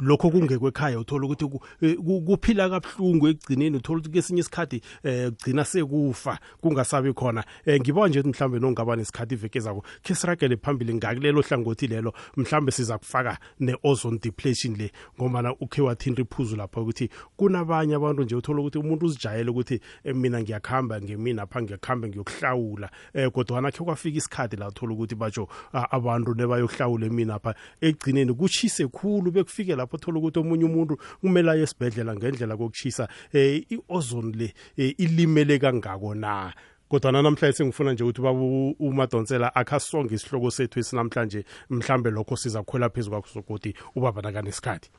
lokho 0.00 0.30
kungekwekhaya 0.30 0.98
uthola 1.00 1.26
ukuthi 1.26 1.50
eh, 1.82 1.96
kuphila 1.98 2.70
kabuhlungu 2.70 3.28
ekugcineni 3.28 3.76
uthola 3.76 3.98
ukuthi 3.98 4.12
kesinye 4.12 4.40
isikhathi 4.40 4.80
eh 5.02 5.30
kugcina 5.30 5.64
sekufa 5.64 6.38
kungasabi 6.60 7.12
khona. 7.12 7.44
Eh 7.66 7.80
ngiba 7.80 8.08
nje 8.08 8.22
mhlambe 8.22 8.58
nongaba 8.58 8.96
nesikhathi 8.96 9.34
iveke 9.34 9.60
zako 9.60 9.82
ke 10.02 10.14
siragele 10.14 10.56
phambili 10.56 10.94
ngakulelo 10.94 11.42
hlangothi 11.42 11.86
lelo 11.86 12.12
mhlambe 12.36 12.72
siza 12.72 12.98
kufaka 12.98 13.38
ne-ozone 13.60 14.18
depletion 14.22 14.76
le 14.76 14.92
ngoba 15.20 15.54
ukhe 15.60 15.82
wathinta 15.82 16.22
iphuzu 16.22 16.56
lapha 16.56 16.80
ukuthi 16.80 17.10
kunabanye 17.36 17.94
abantu 17.94 18.22
nje 18.22 18.36
uthola 18.36 18.60
ukuthi 18.60 18.78
umuntu 18.78 19.06
uzijayele 19.06 19.50
ukuthi 19.50 19.80
mina 20.14 20.40
ngiyakhamba 20.40 21.00
ngemina 21.00 21.46
pha 21.46 21.62
ngiyakhamba 21.62 22.08
ngiyokuhlawula. 22.08 22.90
Eh 23.14 23.30
kodwa 23.32 23.70
khe 23.72 23.84
kwafika 23.84 24.18
isikhathi 24.18 24.56
la 24.56 24.68
uthola 24.68 24.92
ukuthi 24.92 25.14
batsho 25.16 25.48
abantu 25.72 26.34
nebayokuhlawula 26.34 27.06
emina 27.06 27.38
pha 27.38 27.54
ekugcineni 27.80 28.34
kuchise 28.34 28.86
khulu 28.86 29.32
bekufike 29.32 29.74
lapho 29.74 29.87
uthola 29.96 30.18
ukuthi 30.18 30.38
omunye 30.38 30.64
umuntu 30.64 30.96
kumele 31.20 31.50
aye 31.50 31.62
esibhedlela 31.62 32.16
ngendlela 32.16 32.56
kokuchisa 32.56 33.08
eh 33.32 33.64
i-ozone 33.70 34.32
le 34.36 34.54
eh, 34.76 34.94
ilimele 34.98 35.58
kangako 35.58 36.14
na? 36.14 36.52
Kodwa 36.88 37.12
namhlanje 37.12 37.52
sengifuna 37.52 37.92
nje 37.92 38.04
ukuthi 38.04 38.22
baba 38.22 38.40
umadonsela 38.80 39.54
akhasonge 39.54 40.14
isihloko 40.14 40.50
sethu 40.50 40.80
esinamhlanje 40.80 41.44
mhlambe 41.70 42.10
lokho 42.10 42.36
siza 42.36 42.62
kukhwela 42.62 42.88
phezu 42.88 43.10
kwakho 43.10 43.28
sokuthi 43.28 43.74
ubaba 43.94 44.22
nakanesikhathi. 44.22 44.90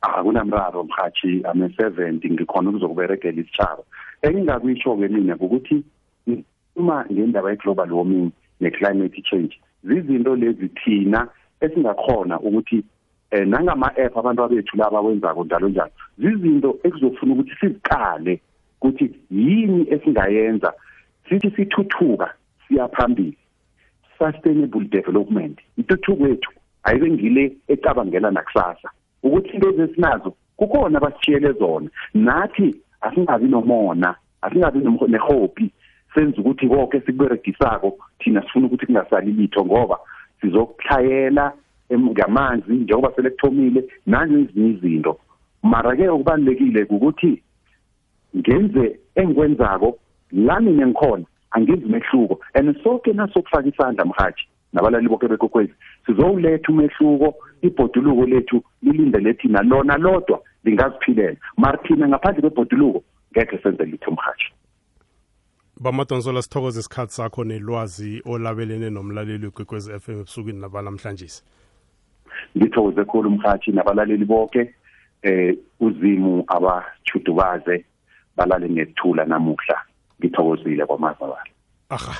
Akunamraro 0.00 0.84
mhathi 0.84 1.42
ame 1.44 1.66
70 1.66 2.32
ngikhona 2.32 2.70
ukuzokuberegela 2.70 3.40
isitshaba 3.40 3.82
engingakuyisho-ke 4.22 5.08
mina 5.08 5.36
ukuthi 5.36 5.84
uma 6.76 7.04
ngendaba 7.12 7.50
ye-global 7.50 7.92
warming 7.92 8.32
ne-climate 8.60 9.22
change 9.22 9.60
zizinto 9.84 10.36
lezi 10.36 10.68
thina 10.68 11.28
esingakhona 11.60 12.40
ukuthi 12.40 12.84
eh 13.30 13.46
nangama 13.46 13.86
app 13.96 14.16
abantu 14.16 14.42
abethu 14.42 14.76
laba 14.76 15.00
wenzako 15.00 15.44
njalo 15.44 15.68
njalo 15.68 15.90
zizinto 16.18 16.78
ekuzofuna 16.84 17.32
ukuthi 17.32 17.54
siziqale 17.60 18.40
ukuthi 18.80 19.14
yini 19.30 19.86
esingayenza. 19.90 20.72
Sithi 21.28 21.50
sithuthuka 21.50 22.34
siya 22.68 22.88
phambili. 22.88 23.36
Sustainable 24.18 24.84
development 24.84 25.58
intuthuko 25.78 26.28
yethu 26.28 26.50
ayibe 26.82 27.10
ngile 27.10 27.56
ecabangela 27.68 28.30
nakusasa. 28.30 28.90
Ukuthi 29.22 29.48
into 29.48 29.68
ezesinazo 29.68 30.34
kukhona 30.56 31.00
basishiyele 31.00 31.52
zona. 31.52 31.90
Nathi 32.14 32.74
asingabi 33.00 33.48
nomona 33.48 34.14
asingabi 34.42 34.78
nehope 35.08 35.70
senza 36.14 36.40
ukuthi 36.40 36.68
konke 36.68 37.00
sikuberegisako 37.00 37.98
thina 38.18 38.42
sifuna 38.42 38.66
ukuthi 38.66 38.86
kungasali 38.86 39.32
litho 39.32 39.64
ngoba 39.64 39.98
sizokuhlayela 40.40 41.52
ngamanzi 41.92 42.72
njengoba 42.72 43.12
selekuthomile 43.16 43.84
nangezinye 44.06 44.68
izinto. 44.70 45.18
Mara 45.62 45.96
ke 45.96 46.08
okubalekile 46.08 46.86
ukuthi 46.90 47.42
ngenze 48.36 48.98
engikwenzako 49.14 49.98
la 50.32 50.60
mina 50.60 50.86
ngikhona 50.86 51.24
angenzi 51.50 51.86
mehluko 51.86 52.40
and 52.54 52.82
sonke 52.82 53.12
nasokufaka 53.12 53.68
isandla 53.68 54.04
mhathi 54.04 54.48
nabalali 54.72 55.08
bonke 55.08 55.28
bekokwezi 55.28 55.72
sizowuletha 56.06 56.72
umehluko 56.72 57.34
ibhoduluko 57.62 58.26
lethu 58.26 58.62
lilindele 58.82 59.34
thina 59.34 59.62
lona 59.62 59.96
lodwa 59.96 60.42
lingaziphilela 60.64 61.36
mara 61.56 61.78
thina 61.78 62.08
ngaphandle 62.08 62.40
kwebhoduluko 62.40 63.02
ngekhe 63.32 63.58
senze 63.58 63.84
litho 63.84 64.10
mhathi 64.10 64.52
bamadonsola 65.80 66.42
sithokoze 66.42 66.80
isikhathi 66.80 67.12
sakho 67.12 67.44
nelwazi 67.44 68.22
olabelene 68.24 68.90
nomlaleli 68.90 69.46
wegwekwezi 69.46 70.00
FM 70.00 70.12
ebusukwini 70.12 70.60
nabalamhlanje 70.60 71.28
ngithokoze 72.56 73.04
khulu 73.04 73.28
umhathi 73.28 73.72
nabalaleli 73.72 74.24
bonke 74.24 74.74
eh 75.22 75.56
uzimu 75.80 76.44
abachudubaze 76.46 77.84
balale 78.36 78.68
nethula 78.68 79.24
namuhla. 79.24 79.78
Ngithokozile 80.20 80.86
kwamazabala 80.86 81.44
aha. 81.90 82.12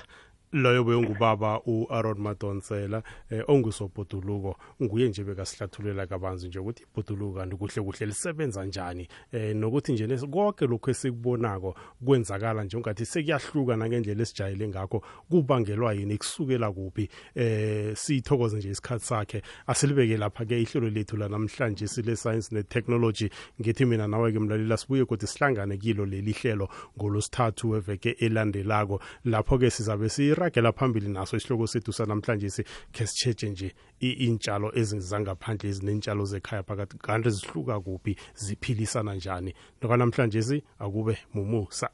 Loyo 0.52 0.84
beyongubaba 0.84 1.60
u-aron 1.66 2.18
madonsela 2.18 3.02
eh, 3.30 3.42
ongusobhoduluko. 3.48 4.56
Nguye 4.82 5.08
nje 5.08 5.24
bekasihlathulela 5.24 6.06
kabanzi 6.06 6.48
nje 6.48 6.58
ukuthi 6.58 6.82
ibhoduluko 6.82 7.38
kanti 7.38 7.56
kuhle 7.56 7.82
kuhle 7.82 8.06
lisebenza 8.06 8.64
njani 8.64 9.08
eh, 9.32 9.56
nokuthi 9.56 9.92
nje 9.92 10.06
konke 10.26 10.66
lokhu 10.66 10.90
esikubonako 10.90 11.74
kwenzakala 12.04 12.64
nje 12.64 12.76
ungathi 12.76 13.06
sekuyahluka 13.06 13.76
nangendlela 13.76 14.22
esijayele 14.22 14.68
ngakho 14.68 15.02
kubangelwa 15.30 15.92
yini 15.92 16.18
kusukela 16.18 16.72
kuphi 16.72 17.08
eh 17.34 17.96
sithokoze 17.96 18.56
nje 18.56 18.70
isikhathi 18.70 19.04
sakhe. 19.04 19.42
Asilibeke 19.66 20.16
lapha 20.16 20.44
ke 20.44 20.62
ihlelo 20.62 20.90
lethu 20.90 21.16
la 21.16 21.28
namhlanje 21.28 21.88
sile 21.88 22.16
science 22.16 22.54
ne 22.54 22.62
technology 22.62 23.30
ngithi 23.60 23.84
mina 23.84 24.06
nawe 24.06 24.32
ke 24.32 24.38
mlalela 24.38 24.76
sibuye 24.76 25.04
kodwa 25.04 25.28
sihlangane 25.28 25.76
kilo 25.78 26.06
leli 26.06 26.32
hlelo 26.32 26.68
ngolosithathu 26.98 27.70
weveke 27.70 28.10
elandelako. 28.10 29.00
Lapho 29.24 29.58
ke 29.58 29.70
sizabe 29.70 30.08
si 30.08 30.34
siragela 30.36 30.72
phambili 30.72 31.08
naso 31.08 31.36
isihloko 31.36 31.66
sethu 31.66 31.92
sanamhlanje 31.92 32.64
khe 32.92 33.06
sitsheje 33.06 33.48
nje 33.48 33.68
iy'ntshalo 34.02 34.68
ezingaphandle 34.80 35.70
ezinentshalo 35.70 36.24
zekhaya 36.32 36.62
phakathi 36.62 36.98
kanti 36.98 37.30
zihluka 37.30 37.80
kuphi? 37.80 38.16
Ziphilisana 38.34 39.14
njani? 39.14 39.54
Nokanamhlanje 39.80 40.62
akube 40.78 41.16
mumusa. 41.34 41.88